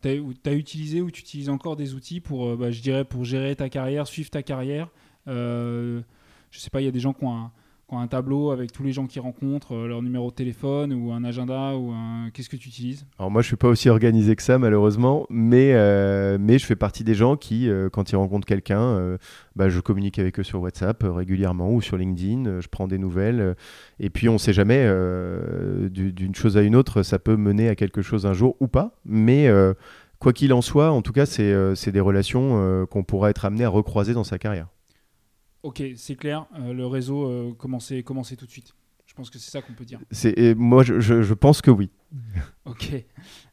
tu 0.02 0.08
as, 0.08 0.52
utilisé 0.52 1.00
ou 1.00 1.10
tu 1.10 1.20
utilises 1.20 1.48
encore 1.48 1.76
des 1.76 1.94
outils 1.94 2.20
pour, 2.20 2.56
bah, 2.56 2.70
je 2.70 2.82
dirais, 2.82 3.04
pour 3.04 3.24
gérer 3.24 3.54
ta 3.56 3.68
carrière, 3.68 4.06
suivre 4.06 4.28
ta 4.28 4.42
carrière 4.42 4.88
Je 5.26 6.02
sais 6.50 6.70
pas, 6.70 6.82
il 6.82 6.84
y 6.84 6.88
a 6.88 6.90
des 6.90 7.00
gens 7.00 7.14
qui 7.14 7.24
ont, 7.24 7.34
un, 7.34 7.52
un 7.98 8.06
tableau 8.06 8.50
avec 8.50 8.72
tous 8.72 8.82
les 8.82 8.92
gens 8.92 9.06
qu'ils 9.06 9.20
rencontrent, 9.22 9.74
euh, 9.74 9.86
leur 9.86 10.02
numéro 10.02 10.30
de 10.30 10.34
téléphone 10.34 10.92
ou 10.92 11.12
un 11.12 11.24
agenda 11.24 11.74
ou. 11.76 11.92
Qu'est-ce 12.32 12.48
que 12.48 12.56
tu 12.56 12.68
utilises? 12.68 13.06
Alors 13.18 13.30
moi, 13.30 13.42
je 13.42 13.46
suis 13.48 13.56
pas 13.56 13.68
aussi 13.68 13.88
organisé 13.88 14.34
que 14.36 14.42
ça, 14.42 14.58
malheureusement, 14.58 15.26
mais, 15.30 15.72
euh, 15.74 16.38
mais 16.40 16.58
je 16.58 16.66
fais 16.66 16.76
partie 16.76 17.04
des 17.04 17.14
gens 17.14 17.36
qui, 17.36 17.68
euh, 17.68 17.88
quand 17.88 18.10
ils 18.12 18.16
rencontrent 18.16 18.46
quelqu'un, 18.46 19.18
bah, 19.56 19.68
je 19.68 19.80
communique 19.80 20.18
avec 20.18 20.38
eux 20.40 20.42
sur 20.42 20.60
WhatsApp 20.60 21.04
régulièrement 21.04 21.72
ou 21.72 21.80
sur 21.80 21.96
LinkedIn, 21.96 22.60
je 22.60 22.68
prends 22.68 22.88
des 22.88 22.98
nouvelles, 22.98 23.54
et 24.00 24.10
puis 24.10 24.28
on 24.28 24.38
sait 24.38 24.52
jamais, 24.52 24.88
du- 25.90 26.12
d'une 26.12 26.34
chose 26.34 26.56
à 26.56 26.62
une 26.62 26.76
autre, 26.76 27.02
ça 27.02 27.18
peut 27.18 27.36
mener 27.36 27.68
à 27.68 27.74
quelque 27.74 28.02
chose 28.02 28.26
un 28.26 28.32
jour 28.32 28.56
ou 28.60 28.68
pas, 28.68 28.96
mais 29.04 29.48
quoi 30.18 30.32
qu'il 30.32 30.52
en 30.52 30.62
soit, 30.62 30.90
en 30.90 31.02
tout 31.02 31.12
cas, 31.12 31.26
c'est 31.26 31.90
des 31.92 32.00
relations 32.00 32.86
qu'on 32.90 33.04
pourra 33.04 33.30
être 33.30 33.44
amené 33.44 33.64
à 33.64 33.68
recroiser 33.68 34.14
dans 34.14 34.24
sa 34.24 34.38
carrière. 34.38 34.68
Ok, 35.64 35.82
c'est 35.96 36.14
clair, 36.14 36.46
euh, 36.58 36.72
le 36.74 36.86
réseau, 36.86 37.24
euh, 37.26 37.52
commencez, 37.54 38.02
commencez 38.02 38.36
tout 38.36 38.44
de 38.46 38.50
suite. 38.50 38.74
Je 39.06 39.14
pense 39.14 39.30
que 39.30 39.38
c'est 39.38 39.50
ça 39.50 39.62
qu'on 39.62 39.72
peut 39.72 39.84
dire. 39.86 39.98
Et 40.36 40.54
moi, 40.54 40.82
je, 40.82 41.00
je- 41.00 41.22
je 41.22 41.34
pense 41.34 41.62
que 41.62 41.70
oui. 41.70 41.90
Ok. 42.66 42.92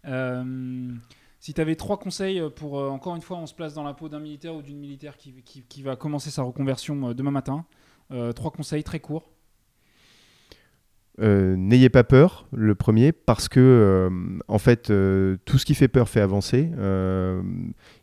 Euh, 0.06 0.92
si 1.40 1.54
tu 1.54 1.62
avais 1.62 1.76
trois 1.76 1.98
conseils 1.98 2.42
pour, 2.56 2.80
euh, 2.80 2.90
encore 2.90 3.16
une 3.16 3.22
fois, 3.22 3.38
on 3.38 3.46
se 3.48 3.54
place 3.54 3.74
dans 3.74 3.84
la 3.84 3.94
peau 3.94 4.10
d'un 4.10 4.20
militaire 4.20 4.54
ou 4.56 4.62
d'une 4.62 4.78
militaire 4.78 5.18
qui, 5.18 5.34
qui- 5.44 5.64
qui 5.64 5.82
va 5.84 5.96
commencer 5.96 6.30
sa 6.30 6.44
reconversion 6.44 7.10
euh, 7.10 7.14
demain 7.14 7.32
matin, 7.32 7.66
trois 8.36 8.52
conseils 8.52 8.84
très 8.84 9.00
courts. 9.00 9.30
Euh, 11.20 11.56
N'ayez 11.58 11.90
pas 11.90 12.04
peur, 12.04 12.48
le 12.54 12.74
premier, 12.74 13.12
parce 13.12 13.50
que 13.50 13.60
euh, 13.60 14.10
en 14.48 14.58
fait, 14.58 14.90
euh, 14.90 15.38
tout 15.46 15.58
ce 15.58 15.66
qui 15.66 15.76
fait 15.76 15.88
peur 15.88 16.10
fait 16.10 16.22
avancer. 16.22 16.70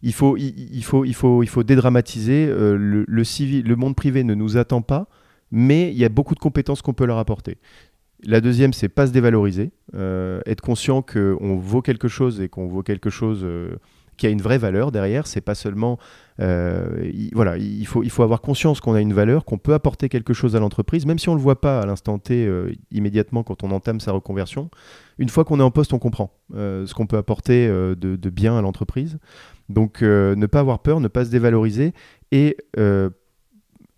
Il, 0.02 0.12
faut, 0.12 0.36
il, 0.36 0.84
faut, 0.84 1.04
il, 1.04 1.14
faut, 1.14 1.42
il 1.42 1.48
faut 1.48 1.62
dédramatiser. 1.62 2.46
Le, 2.46 3.04
le 3.08 3.74
monde 3.76 3.96
privé 3.96 4.24
ne 4.24 4.34
nous 4.34 4.56
attend 4.56 4.82
pas, 4.82 5.08
mais 5.50 5.90
il 5.90 5.98
y 5.98 6.04
a 6.04 6.08
beaucoup 6.08 6.34
de 6.34 6.40
compétences 6.40 6.82
qu'on 6.82 6.94
peut 6.94 7.06
leur 7.06 7.18
apporter. 7.18 7.58
La 8.24 8.40
deuxième, 8.40 8.72
c'est 8.72 8.88
pas 8.88 9.06
se 9.06 9.12
dévaloriser, 9.12 9.70
être 9.94 10.60
conscient 10.60 11.02
qu'on 11.02 11.56
vaut 11.56 11.82
quelque 11.82 12.08
chose 12.08 12.40
et 12.40 12.48
qu'on 12.48 12.66
vaut 12.66 12.82
quelque 12.82 13.10
chose 13.10 13.46
qui 14.18 14.26
a 14.26 14.30
une 14.30 14.42
vraie 14.42 14.58
valeur 14.58 14.92
derrière. 14.92 15.26
C'est 15.26 15.40
pas 15.40 15.54
seulement, 15.54 15.98
euh, 16.40 17.10
il, 17.14 17.30
voilà, 17.34 17.56
il 17.56 17.86
faut, 17.86 18.02
il 18.02 18.10
faut 18.10 18.22
avoir 18.22 18.42
conscience 18.42 18.80
qu'on 18.80 18.92
a 18.92 19.00
une 19.00 19.14
valeur, 19.14 19.46
qu'on 19.46 19.56
peut 19.56 19.72
apporter 19.72 20.10
quelque 20.10 20.34
chose 20.34 20.54
à 20.54 20.60
l'entreprise, 20.60 21.06
même 21.06 21.18
si 21.18 21.30
on 21.30 21.34
le 21.34 21.40
voit 21.40 21.60
pas 21.60 21.80
à 21.80 21.86
l'instant 21.86 22.18
T 22.18 22.46
immédiatement 22.90 23.42
quand 23.42 23.62
on 23.62 23.70
entame 23.70 24.00
sa 24.00 24.12
reconversion. 24.12 24.68
Une 25.16 25.30
fois 25.30 25.44
qu'on 25.44 25.60
est 25.60 25.62
en 25.62 25.70
poste, 25.70 25.94
on 25.94 25.98
comprend 25.98 26.30
ce 26.52 26.92
qu'on 26.92 27.06
peut 27.06 27.16
apporter 27.16 27.66
de, 27.68 27.94
de, 27.94 28.30
bien 28.30 28.58
à 28.58 28.60
l'entreprise. 28.60 29.18
Donc, 29.70 30.02
ne 30.02 30.46
pas 30.46 30.60
avoir 30.60 30.80
peur, 30.80 31.00
ne 31.00 31.08
pas 31.08 31.24
se 31.24 31.30
dévaloriser 31.30 31.94
et, 32.32 32.56
je 32.76 33.10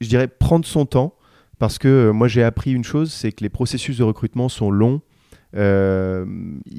dirais, 0.01 0.29
prendre 0.29 0.65
son 0.65 0.87
temps 0.87 1.17
parce 1.61 1.79
que 1.79 1.89
euh, 1.89 2.13
moi 2.13 2.27
j'ai 2.27 2.43
appris 2.43 2.73
une 2.73 2.83
chose, 2.83 3.13
c'est 3.13 3.31
que 3.31 3.45
les 3.45 3.51
processus 3.51 3.99
de 3.99 4.03
recrutement 4.03 4.49
sont 4.49 4.73
longs. 4.73 5.03
Euh, 5.55 6.25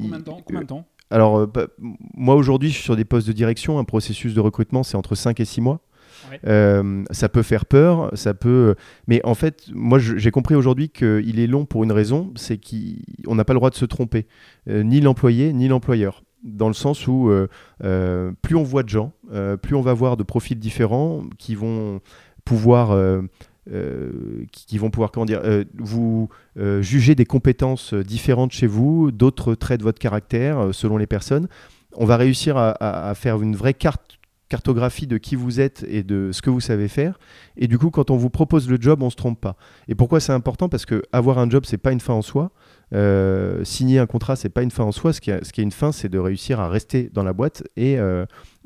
combien 0.01 0.19
de 0.61 0.65
temps, 0.65 0.87
Alors, 1.11 1.39
euh, 1.39 1.45
bah, 1.45 1.67
moi 2.15 2.35
aujourd'hui, 2.35 2.69
je 2.69 2.75
suis 2.75 2.83
sur 2.83 2.95
des 2.95 3.05
postes 3.05 3.27
de 3.27 3.33
direction. 3.33 3.77
Un 3.77 3.83
processus 3.83 4.33
de 4.33 4.39
recrutement, 4.39 4.83
c'est 4.83 4.97
entre 4.97 5.15
5 5.15 5.39
et 5.39 5.45
6 5.45 5.61
mois. 5.61 5.81
ça 7.11 7.29
peut 7.29 7.43
faire 7.43 7.65
peur, 7.65 8.09
ça 8.13 8.33
peut. 8.33 8.75
Mais 9.07 9.21
en 9.25 9.35
fait, 9.35 9.65
moi, 9.73 9.99
j'ai 9.99 10.31
compris 10.31 10.55
aujourd'hui 10.55 10.89
qu'il 10.89 11.39
est 11.39 11.47
long 11.47 11.65
pour 11.65 11.83
une 11.83 11.91
raison, 11.91 12.31
c'est 12.35 12.57
qu'on 12.57 13.35
n'a 13.35 13.43
pas 13.43 13.53
le 13.53 13.59
droit 13.59 13.69
de 13.69 13.75
se 13.75 13.85
tromper, 13.85 14.27
ni 14.67 15.01
l'employé 15.01 15.53
ni 15.53 15.67
l'employeur. 15.67 16.23
Dans 16.43 16.67
le 16.67 16.73
sens 16.73 17.07
où 17.07 17.31
plus 17.79 18.55
on 18.55 18.63
voit 18.63 18.83
de 18.83 18.89
gens, 18.89 19.13
plus 19.61 19.75
on 19.75 19.81
va 19.81 19.93
voir 19.93 20.15
de 20.15 20.23
profils 20.23 20.57
différents 20.57 21.23
qui 21.37 21.55
vont 21.55 22.01
pouvoir 22.45 22.95
euh, 23.69 24.43
qui, 24.51 24.79
vont 24.79 24.89
pouvoir 24.89 25.11
comment 25.11 25.27
dire, 25.27 25.41
euh, 25.43 25.65
vous 25.77 26.29
euh, 26.57 26.81
juger 26.81 27.13
des 27.13 27.25
compétences 27.25 27.93
différentes 27.93 28.51
chez 28.51 28.65
vous, 28.65 29.11
d'autres 29.11 29.53
traits 29.53 29.79
de 29.79 29.83
votre 29.83 29.99
caractère 29.99 30.69
selon 30.71 30.97
les 30.97 31.05
personnes. 31.05 31.47
On 31.95 32.05
va 32.05 32.17
réussir 32.17 32.57
à, 32.57 33.13
faire 33.15 33.41
une 33.41 33.55
vraie 33.55 33.75
carte 33.75 34.17
cartographie 34.49 35.07
de 35.07 35.17
qui 35.17 35.37
vous 35.37 35.61
êtes 35.61 35.85
et 35.87 36.03
de 36.03 36.31
ce 36.33 36.41
que 36.41 36.49
vous 36.49 36.59
savez 36.59 36.89
faire. 36.89 37.19
Et 37.55 37.67
du 37.67 37.77
coup, 37.77 37.89
quand 37.89 38.11
on 38.11 38.17
vous 38.17 38.29
propose 38.29 38.67
le 38.69 38.77
job, 38.81 39.01
on 39.01 39.09
se 39.09 39.15
trompe 39.15 39.39
pas. 39.39 39.55
Et 39.87 39.95
pourquoi 39.95 40.19
c'est 40.19 40.33
important? 40.33 40.67
Parce 40.67 40.85
que 40.85 41.03
avoir 41.13 41.37
un 41.37 41.49
job, 41.49 41.63
c'est 41.65 41.77
pas 41.77 41.93
une 41.93 42.01
fin 42.01 42.13
en 42.13 42.21
soi. 42.21 42.51
Signer 43.63 43.99
un 43.99 44.05
contrat, 44.05 44.35
c'est 44.35 44.49
pas 44.49 44.63
une 44.63 44.71
fin 44.71 44.83
en 44.83 44.91
soi. 44.91 45.13
Ce 45.13 45.21
qui, 45.21 45.31
ce 45.41 45.51
qui 45.51 45.61
est 45.61 45.63
une 45.63 45.71
fin, 45.71 45.91
c'est 45.91 46.09
de 46.09 46.19
réussir 46.19 46.59
à 46.59 46.69
rester 46.69 47.09
dans 47.13 47.23
la 47.23 47.33
boîte 47.33 47.63
et 47.75 47.97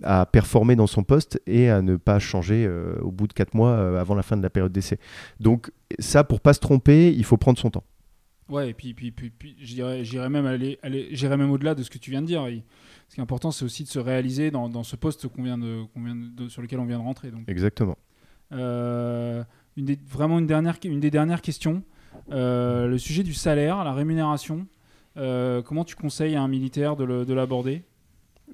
à 0.03 0.25
performer 0.25 0.75
dans 0.75 0.87
son 0.87 1.03
poste 1.03 1.41
et 1.45 1.69
à 1.69 1.81
ne 1.81 1.95
pas 1.95 2.19
changer 2.19 2.65
euh, 2.65 2.95
au 3.01 3.11
bout 3.11 3.27
de 3.27 3.33
4 3.33 3.53
mois 3.53 3.71
euh, 3.71 3.99
avant 3.99 4.15
la 4.15 4.23
fin 4.23 4.37
de 4.37 4.43
la 4.43 4.49
période 4.49 4.71
d'essai. 4.71 4.99
Donc 5.39 5.71
ça, 5.99 6.23
pour 6.23 6.41
pas 6.41 6.53
se 6.53 6.59
tromper, 6.59 7.13
il 7.13 7.23
faut 7.23 7.37
prendre 7.37 7.57
son 7.57 7.69
temps. 7.69 7.83
Ouais, 8.49 8.69
et 8.69 8.73
puis, 8.73 8.93
puis, 8.93 9.11
puis, 9.11 9.31
puis 9.31 9.55
j'irais 9.59 10.29
même, 10.29 10.45
aller, 10.45 10.77
aller, 10.83 11.09
même 11.29 11.49
au-delà 11.49 11.73
de 11.73 11.81
ce 11.81 11.89
que 11.89 11.97
tu 11.97 12.11
viens 12.11 12.21
de 12.21 12.27
dire. 12.27 12.45
ce 13.07 13.15
qui 13.15 13.19
est 13.19 13.23
important, 13.23 13.51
c'est 13.51 13.65
aussi 13.65 13.83
de 13.83 13.89
se 13.89 13.97
réaliser 13.97 14.51
dans, 14.51 14.69
dans 14.69 14.83
ce 14.83 14.95
poste 14.95 15.27
qu'on 15.27 15.41
vient 15.43 15.57
de, 15.57 15.83
vient 15.95 16.15
de, 16.15 16.47
sur 16.47 16.61
lequel 16.61 16.79
on 16.79 16.85
vient 16.85 16.99
de 16.99 17.03
rentrer. 17.03 17.31
Donc. 17.31 17.41
Exactement. 17.47 17.97
Euh, 18.51 19.43
une 19.77 19.85
des, 19.85 19.99
vraiment 20.07 20.37
une, 20.37 20.45
dernière, 20.45 20.77
une 20.83 20.99
des 20.99 21.09
dernières 21.09 21.41
questions. 21.41 21.83
Le 22.29 22.97
sujet 22.97 23.23
du 23.23 23.33
salaire, 23.33 23.83
la 23.83 23.93
rémunération. 23.93 24.65
comment 25.15 25.83
tu 25.83 25.95
conseilles 25.95 26.35
à 26.35 26.41
un 26.41 26.47
militaire 26.47 26.95
de 26.95 27.33
l'aborder? 27.33 27.83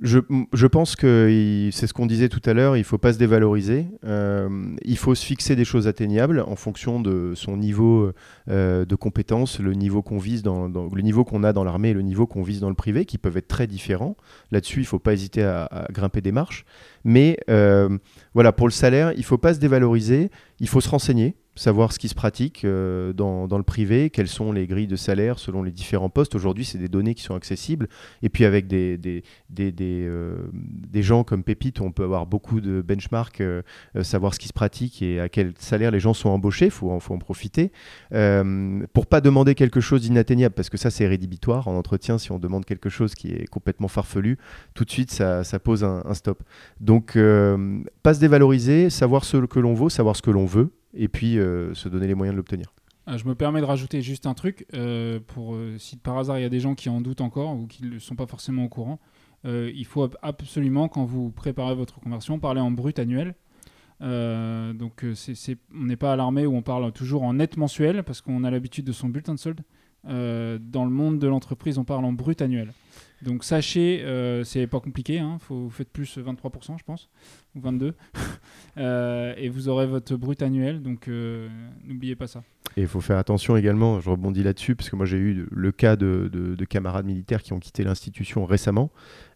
Je, 0.01 0.65
pense 0.67 0.95
que 0.95 1.69
c'est 1.71 1.85
ce 1.85 1.93
qu'on 1.93 2.05
disait 2.05 2.29
tout 2.29 2.41
à 2.45 2.53
l'heure, 2.53 2.75
il 2.75 2.79
ne 2.79 2.85
faut 2.85 2.97
pas 2.97 3.13
se 3.13 3.19
dévaloriser, 3.19 3.87
euh, 4.05 4.49
il 4.83 4.97
faut 4.97 5.13
se 5.15 5.25
fixer 5.25 5.55
des 5.55 5.65
choses 5.65 5.85
atteignables 5.85 6.43
en 6.47 6.55
fonction 6.55 7.01
de 7.01 7.33
son 7.35 7.57
niveau 7.57 8.11
euh, 8.49 8.85
de 8.85 8.95
compétence, 8.95 9.59
le 9.59 9.73
niveau 9.73 10.01
qu'on 10.01 10.17
vise 10.17 10.43
dans, 10.43 10.67
le 10.67 11.01
niveau 11.01 11.25
qu'on 11.25 11.43
a 11.43 11.51
dans 11.51 11.63
l'armée 11.63 11.89
et 11.89 11.93
le 11.93 12.01
niveau 12.01 12.25
qu'on 12.25 12.41
vise 12.41 12.61
dans 12.61 12.69
le 12.69 12.75
privé, 12.75 13.05
qui 13.05 13.17
peuvent 13.17 13.37
être 13.37 13.49
très 13.49 13.67
différents. 13.67 14.15
Là-dessus, 14.51 14.79
il 14.79 14.83
ne 14.83 14.87
faut 14.87 14.99
pas 14.99 15.13
hésiter 15.13 15.43
à, 15.43 15.87
grimper 15.91 16.21
des 16.21 16.31
marches. 16.31 16.65
Mais 17.03 17.37
euh, 17.49 17.97
voilà, 18.33 18.53
pour 18.53 18.67
le 18.67 18.73
salaire, 18.73 19.11
il 19.13 19.19
ne 19.19 19.23
faut 19.23 19.37
pas 19.37 19.53
se 19.53 19.59
dévaloriser, 19.59 20.31
il 20.59 20.69
faut 20.69 20.81
se 20.81 20.89
renseigner 20.89 21.35
savoir 21.55 21.91
ce 21.91 21.99
qui 21.99 22.07
se 22.07 22.15
pratique 22.15 22.63
euh, 22.63 23.13
dans, 23.13 23.57
le 23.57 23.63
privé, 23.63 24.09
quelles 24.09 24.27
sont 24.27 24.51
les 24.51 24.67
grilles 24.67 24.87
de 24.87 24.95
salaire 24.95 25.37
selon 25.37 25.63
les 25.63 25.71
différents 25.71 26.09
postes. 26.09 26.33
Aujourd'hui, 26.35 26.63
c'est 26.63 26.77
des 26.77 26.87
données 26.87 27.13
qui 27.13 27.23
sont 27.23 27.35
accessibles. 27.35 27.87
Et 28.21 28.29
puis 28.29 28.45
avec 28.45 28.67
des, 28.67 28.97
des, 28.97 29.23
des, 29.49 29.71
des, 29.71 30.05
euh, 30.07 30.37
des 30.53 31.03
gens 31.03 31.23
comme 31.23 31.43
Pépite, 31.43 31.81
on 31.81 31.91
peut 31.91 32.03
avoir 32.03 32.25
beaucoup 32.25 32.61
de 32.61 32.81
benchmarks, 32.81 33.41
euh, 33.41 33.61
savoir 34.01 34.33
ce 34.33 34.39
qui 34.39 34.47
se 34.47 34.53
pratique 34.53 35.01
et 35.01 35.19
à 35.19 35.29
quel 35.29 35.53
salaire 35.57 35.91
les 35.91 35.99
gens 35.99 36.13
sont 36.13 36.29
embauchés. 36.29 36.65
Il 36.65 36.71
faut, 36.71 36.97
faut, 36.99 37.13
en 37.13 37.19
profiter. 37.19 37.71
pour 38.09 39.05
pas 39.07 39.21
demander 39.21 39.55
quelque 39.55 39.81
chose 39.81 40.01
d'inatteignable, 40.01 40.55
parce 40.55 40.69
que 40.69 40.77
ça, 40.77 40.89
c'est 40.89 41.07
rédhibitoire. 41.07 41.67
En 41.67 41.75
entretien, 41.77 42.17
si 42.17 42.31
on 42.31 42.39
demande 42.39 42.65
quelque 42.65 42.89
chose 42.89 43.13
qui 43.13 43.31
est 43.31 43.47
complètement 43.47 43.87
farfelu, 43.87 44.37
tout 44.73 44.85
de 44.85 44.91
suite, 44.91 45.11
ça, 45.11 45.43
ça 45.43 45.59
pose 45.59 45.83
un, 45.83 46.01
un, 46.05 46.13
stop. 46.13 46.43
Donc, 46.79 47.17
pas 48.03 48.13
se 48.13 48.19
dévaloriser, 48.19 48.89
savoir 48.89 49.25
ce 49.25 49.37
que 49.37 49.59
l'on 49.59 49.73
vaut, 49.73 49.89
savoir 49.89 50.15
ce 50.15 50.21
que 50.21 50.31
l'on 50.31 50.45
veut 50.45 50.71
et 50.93 51.07
puis 51.07 51.39
euh, 51.39 51.73
se 51.73 51.89
donner 51.89 52.07
les 52.07 52.15
moyens 52.15 52.33
de 52.33 52.37
l'obtenir. 52.37 52.73
Ah, 53.07 53.17
je 53.17 53.25
me 53.25 53.35
permets 53.35 53.61
de 53.61 53.65
rajouter 53.65 54.01
juste 54.01 54.25
un 54.25 54.33
truc, 54.33 54.65
euh, 54.73 55.19
pour, 55.25 55.55
euh, 55.55 55.77
si 55.79 55.97
par 55.97 56.17
hasard 56.17 56.37
il 56.37 56.43
y 56.43 56.45
a 56.45 56.49
des 56.49 56.59
gens 56.59 56.75
qui 56.75 56.87
en 56.89 57.01
doutent 57.01 57.21
encore 57.21 57.55
ou 57.55 57.65
qui 57.65 57.83
ne 57.83 57.99
sont 57.99 58.15
pas 58.15 58.27
forcément 58.27 58.65
au 58.65 58.69
courant, 58.69 58.99
il 59.43 59.85
faut 59.85 60.07
absolument, 60.21 60.87
quand 60.87 61.03
vous 61.03 61.31
préparez 61.31 61.73
votre 61.73 61.99
conversion, 61.99 62.37
parler 62.37 62.61
en 62.61 62.69
brut 62.69 62.99
annuel. 62.99 63.33
donc 63.99 65.03
on 65.03 65.83
n'est 65.83 65.95
pas 65.95 66.13
à 66.13 66.15
l'armée 66.15 66.45
où 66.45 66.55
on 66.55 66.61
parle 66.61 66.91
toujours 66.91 67.23
en 67.23 67.33
net 67.33 67.57
mensuel, 67.57 68.03
parce 68.03 68.21
qu'on 68.21 68.43
a 68.43 68.51
l'habitude 68.51 68.85
de 68.85 68.91
son 68.91 69.09
bulletin 69.09 69.33
de 69.33 69.39
solde. 69.39 69.61
Dans 70.03 70.85
le 70.85 70.89
monde 70.89 71.19
de 71.19 71.27
l'entreprise, 71.27 71.77
on 71.77 71.83
parle 71.83 72.05
en 72.05 72.13
brut 72.13 72.41
annuel. 72.41 72.73
Donc 73.21 73.43
sachez, 73.43 74.03
c'est 74.43 74.67
pas 74.67 74.79
compliqué, 74.79 75.19
hein, 75.19 75.37
vous 75.47 75.69
faites 75.69 75.89
plus 75.89 76.17
23%, 76.17 76.77
je 76.79 76.83
pense 76.83 77.09
ou 77.55 77.61
22. 77.61 77.93
Euh, 78.77 79.33
et 79.35 79.49
vous 79.49 79.67
aurez 79.67 79.85
votre 79.85 80.15
brut 80.15 80.41
annuel, 80.41 80.81
donc 80.81 81.09
euh, 81.09 81.49
n'oubliez 81.83 82.15
pas 82.15 82.27
ça. 82.27 82.41
Et 82.77 82.81
il 82.83 82.87
faut 82.87 83.01
faire 83.01 83.17
attention 83.17 83.57
également, 83.57 83.99
je 83.99 84.09
rebondis 84.09 84.43
là-dessus, 84.43 84.77
parce 84.77 84.89
que 84.89 84.95
moi 84.95 85.05
j'ai 85.05 85.17
eu 85.17 85.45
le 85.51 85.71
cas 85.73 85.97
de, 85.97 86.29
de, 86.31 86.65
camarades 86.65 87.05
militaires 87.05 87.43
qui 87.43 87.51
ont 87.51 87.59
quitté 87.59 87.83
l'institution 87.83 88.45
récemment. 88.45 88.89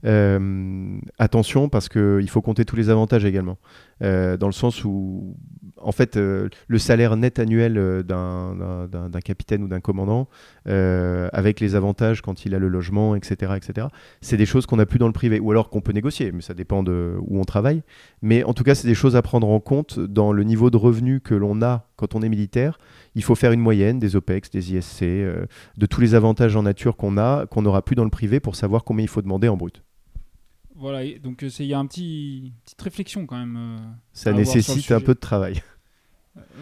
Euh, 0.06 0.98
attention, 1.20 1.68
parce 1.68 1.90
qu'il 1.90 2.30
faut 2.30 2.42
compter 2.42 2.64
tous 2.64 2.78
les 2.78 2.90
avantages 2.90 3.26
également. 3.26 3.58
dans 4.00 4.48
le 4.48 4.54
sens 4.54 4.86
où, 4.86 5.36
en 5.82 5.92
fait, 5.92 6.16
le 6.16 6.78
salaire 6.78 7.16
net 7.18 7.40
annuel 7.40 8.04
d'un 8.04 9.22
capitaine 9.24 9.64
ou 9.64 9.68
d'un 9.68 9.80
commandant, 9.80 10.28
avec 10.66 11.60
les 11.60 11.76
avantages 11.76 12.22
quand 12.22 12.46
il 12.46 12.56
a 12.56 12.60
le 12.60 12.68
logement, 12.68 13.16
etc., 13.16 13.54
etc., 13.56 13.88
c'est 14.22 14.38
des 14.38 14.46
choses 14.46 14.66
qu'on 14.66 14.78
n'a 14.78 14.86
plus 14.86 15.00
dans 15.00 15.08
le 15.08 15.14
privé, 15.14 15.40
ou 15.40 15.52
alors 15.52 15.70
qu'on 15.70 15.82
peut 15.82 15.92
négocier, 15.92 16.32
mais 16.32 16.42
ça 16.42 16.54
dépend 16.54 16.84
de 16.84 17.16
où 17.20 17.40
on 17.40 17.44
travaille. 17.44 17.84
Mais 18.22 18.44
en 18.44 18.54
tout 18.54 18.64
cas, 18.64 18.76
c'est 18.76 18.88
des 18.88 18.96
choses 18.96 19.16
à 19.16 19.22
prendre 19.22 19.48
en 19.50 19.60
compte 19.60 20.00
dans 20.00 20.32
le 20.32 20.44
niveau 20.44 20.70
de 20.70 20.78
revenu 20.78 21.20
que 21.20 21.36
l'on 21.36 21.62
a 21.62 21.88
quand 21.96 22.16
on 22.16 22.22
est 22.22 22.30
militaire. 22.30 22.78
Il 23.16 23.24
faut 23.24 23.36
faire 23.36 23.52
une 23.52 23.60
moyenne 23.60 24.00
des 24.00 24.16
OPEX, 24.16 24.50
des 24.50 24.74
ISC, 24.74 25.04
euh, 25.04 25.46
de 25.78 25.86
tous 25.86 26.02
les 26.02 26.16
avantages 26.16 26.56
en 26.56 26.64
nature 26.64 26.98
qu'on 26.98 27.18
a, 27.18 27.46
qu'on 27.46 27.62
n'aura 27.62 27.82
plus 27.82 27.96
dans 27.96 28.04
le 28.04 28.10
privé 28.10 28.40
pour 28.40 28.56
savoir 28.56 28.84
combien 28.84 29.04
il 29.04 29.10
faut 29.10 29.22
demander 29.22 29.48
en 29.48 29.58
brut. 29.58 29.85
Voilà, 30.76 31.08
donc 31.20 31.44
euh, 31.44 31.50
il 31.60 31.66
y 31.66 31.74
a 31.74 31.80
un 31.80 31.86
petit 31.86 32.52
petite 32.66 32.82
réflexion 32.82 33.26
quand 33.26 33.38
même. 33.38 33.58
Euh, 33.58 33.78
Ça 34.14 34.34
nécessite 34.34 34.92
un 34.92 35.00
peu 35.00 35.14
de 35.14 35.20
travail. 35.20 35.62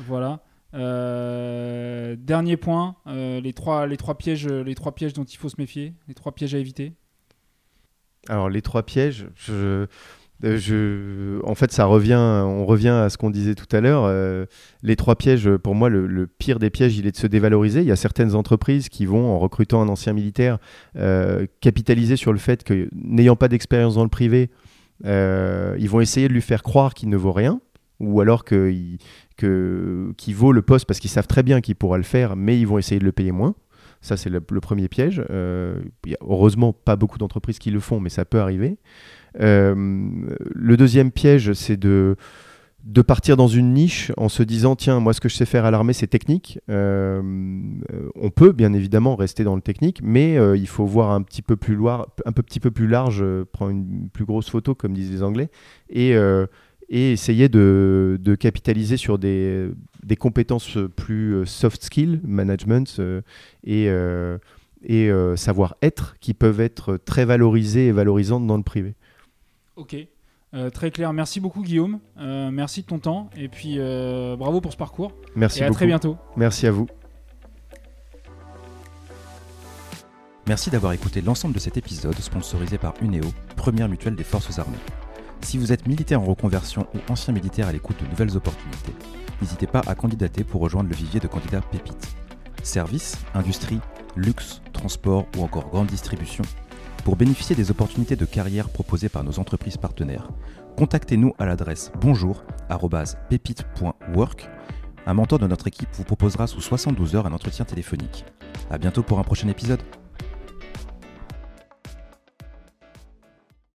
voilà. 0.08 0.40
dernier 0.74 2.58
point, 2.58 2.96
les, 3.06 3.54
trois, 3.54 3.88
les, 3.88 3.98
trois 3.98 4.18
pièges, 4.18 4.48
les 4.48 4.76
trois 4.76 4.94
pièges 4.94 5.14
dont 5.14 5.24
il 5.24 5.38
faut 5.38 5.50
se 5.50 5.60
méfier, 5.60 5.94
les 6.08 6.14
trois 6.14 6.32
pièges 6.34 6.54
à 6.56 6.60
éviter. 6.60 6.94
Alors 8.30 8.50
les 8.50 8.62
trois 8.62 8.84
pièges, 8.84 9.28
je, 9.36 9.54
euh, 9.54 9.88
je, 10.44 11.40
en 11.46 11.56
fait, 11.56 11.72
ça 11.72 11.86
revient, 11.86 12.16
on 12.16 12.66
revient 12.66 12.90
à 12.90 13.10
ce 13.10 13.18
qu'on 13.18 13.30
disait 13.30 13.56
tout 13.56 13.74
à 13.74 13.80
l'heure. 13.80 14.04
Euh, 14.06 14.46
les 14.82 14.98
trois 14.98 15.16
pièges, 15.16 15.50
pour 15.56 15.74
moi, 15.74 15.90
le, 15.90 16.28
pire 16.28 16.60
des 16.60 16.70
pièges, 16.70 16.98
il 16.98 17.08
est 17.08 17.12
de 17.12 17.18
se 17.18 17.28
dévaloriser. 17.28 17.80
Il 17.80 17.88
y 17.88 17.92
a 17.92 17.96
certaines 17.96 18.36
entreprises 18.36 18.90
qui 18.90 19.06
vont, 19.06 19.26
en 19.26 19.40
recrutant 19.40 19.82
un 19.82 19.88
ancien 19.88 20.12
militaire, 20.12 20.58
euh, 20.98 21.46
capitaliser 21.62 22.18
sur 22.18 22.34
le 22.34 22.40
fait 22.40 22.64
que, 22.64 22.90
n'ayant 22.94 23.38
pas 23.38 23.48
d'expérience 23.48 23.96
dans 23.96 24.04
le 24.04 24.10
privé, 24.10 24.50
ils 25.06 25.90
vont 25.90 26.02
essayer 26.02 26.28
de 26.28 26.34
lui 26.34 26.42
faire 26.42 26.62
croire 26.62 26.94
qu'il 26.94 27.10
ne 27.10 27.18
vaut 27.18 27.32
rien, 27.32 27.62
ou 28.02 28.20
alors 28.20 28.44
qu'il 28.44 28.98
que, 29.38 30.14
vaut 30.30 30.52
le 30.52 30.62
poste 30.62 30.86
parce 30.86 31.00
qu'ils 31.00 31.10
savent 31.10 31.28
très 31.28 31.44
bien 31.44 31.62
qu'il 31.62 31.76
pourra 31.76 31.98
le 31.98 32.04
faire, 32.04 32.36
mais 32.36 32.60
ils 32.60 32.68
vont 32.68 32.78
essayer 32.78 33.00
de 33.00 33.06
le 33.06 33.14
payer 33.14 33.32
moins. 33.32 33.56
Ça, 34.02 34.18
c'est 34.18 34.30
le, 34.30 34.42
premier 34.42 34.90
piège. 34.90 35.24
il 35.30 36.12
y 36.12 36.16
a 36.16 36.18
heureusement 36.22 36.74
pas 36.74 36.98
beaucoup 36.98 37.18
d'entreprises 37.18 37.60
qui 37.60 37.72
le 37.72 37.80
font, 37.80 38.02
mais 38.02 38.10
ça 38.10 38.26
peut 38.26 38.42
arriver. 38.42 38.78
Euh, 39.40 39.74
le 39.76 40.78
deuxième 40.78 41.12
piège, 41.12 41.54
c'est 41.54 41.78
de 41.78 42.16
de 42.84 43.02
partir 43.02 43.38
dans 43.38 43.48
une 43.48 43.74
niche 43.74 44.12
en 44.18 44.28
se 44.28 44.44
disant 44.44 44.76
tiens 44.76 45.00
moi 45.00 45.14
ce 45.14 45.22
que 45.22 45.30
je 45.30 45.36
sais 45.36 45.46
faire 45.46 45.64
à 45.64 45.72
l'armée 45.72 45.94
c'est 45.94 46.08
technique 46.08 46.60
euh, 46.70 47.22
on 48.14 48.30
peut 48.30 48.52
bien 48.52 48.74
évidemment 48.74 49.16
rester 49.16 49.46
dans 49.46 49.56
le 49.56 49.62
technique 49.62 50.02
mais 50.04 50.38
euh, 50.38 50.58
il 50.58 50.68
faut 50.68 50.86
voir 50.86 51.12
un 51.12 51.22
petit 51.22 51.42
peu 51.42 51.56
plus 51.56 51.78
large 52.88 53.24
prendre 53.54 53.72
une 53.72 54.10
plus 54.12 54.26
grosse 54.26 54.50
photo 54.50 54.76
comme 54.76 54.92
disent 54.92 55.12
les 55.12 55.24
anglais 55.24 55.50
et 55.90 56.14
essayer 56.90 57.48
de, 57.48 58.38
capitaliser 58.38 58.98
sur 58.98 59.18
des, 59.18 59.70
des, 60.04 60.18
compétences 60.18 60.78
plus 60.98 61.46
soft 61.46 61.86
skills, 61.86 62.20
management 62.26 63.00
et 63.64 63.90
savoir-être 65.38 66.16
qui 66.20 66.34
peuvent 66.34 66.60
être 66.60 66.98
très 66.98 67.24
valorisées 67.24 67.88
et 67.88 67.92
valorisantes 67.94 68.46
dans 68.46 68.58
le 68.58 68.64
privé. 68.64 68.96
Ok, 69.76 69.96
très 70.74 70.92
clair. 70.92 71.14
Merci 71.14 71.40
beaucoup 71.40 71.62
Guillaume. 71.62 72.00
merci 72.18 72.82
de 72.82 72.88
ton 72.88 73.00
temps 73.00 73.30
et 73.36 73.48
puis 73.48 73.78
bravo 74.38 74.62
pour 74.62 74.72
ce 74.72 74.78
parcours. 74.78 75.12
Merci 75.36 75.62
et 75.62 75.64
à 75.64 75.70
très 75.72 75.88
bientôt. 75.88 76.18
Merci 76.36 76.68
à 76.68 76.72
vous. 76.72 76.88
Merci 80.46 80.70
d'avoir 80.70 80.92
écouté 80.92 81.22
l'ensemble 81.22 81.54
de 81.54 81.60
cet 81.60 81.78
épisode 81.78 82.20
sponsorisé 82.20 82.78
par 82.78 82.94
UNEO, 83.02 83.32
première 83.56 83.88
mutuelle 83.88 84.16
des 84.16 84.26
forces 84.26 84.60
armées. 84.60 84.78
Si 85.40 85.58
vous 85.58 85.72
êtes 85.72 85.88
militaire 85.88 86.22
en 86.22 86.26
reconversion 86.26 86.86
ou 86.94 87.00
ancien 87.10 87.34
militaire 87.34 87.68
à 87.68 87.72
l'écoute 87.72 87.96
de 88.04 88.10
nouvelles 88.10 88.36
opportunités, 88.36 88.94
n'hésitez 89.42 89.68
pas 89.68 89.82
à 89.88 89.96
candidater 89.96 90.44
pour 90.44 90.60
rejoindre 90.60 90.90
le 90.90 90.96
vivier 90.96 91.22
de 91.22 91.28
candidats 91.28 91.62
pépites. 91.62 92.16
Services, 92.62 93.18
industrie, 93.34 93.80
luxe, 94.18 94.62
transport 94.74 95.26
ou 95.38 95.44
encore 95.44 95.70
grande 95.70 95.88
distribution. 95.88 96.44
Pour 97.04 97.16
bénéficier 97.18 97.56
des 97.56 97.70
opportunités 97.70 98.16
de 98.16 98.24
carrière 98.24 98.70
proposées 98.70 99.10
par 99.10 99.26
nos 99.26 99.38
entreprises 99.38 99.76
partenaires, 99.76 100.30
contactez-nous 100.78 101.34
à 101.38 101.46
l'adresse 101.46 101.92
bonjour@pépite.work. 102.00 104.50
Un 105.06 105.14
mentor 105.14 105.40
de 105.40 105.48
notre 105.48 105.68
équipe 105.68 105.90
vous 105.94 106.06
proposera 106.06 106.48
sous 106.48 106.62
72 106.62 107.16
heures 107.16 107.28
un 107.28 107.34
entretien 107.34 107.66
téléphonique. 107.66 108.24
A 108.72 108.78
bientôt 108.78 109.04
pour 109.04 109.20
un 109.20 109.24
prochain 109.24 109.50
épisode. 109.50 109.82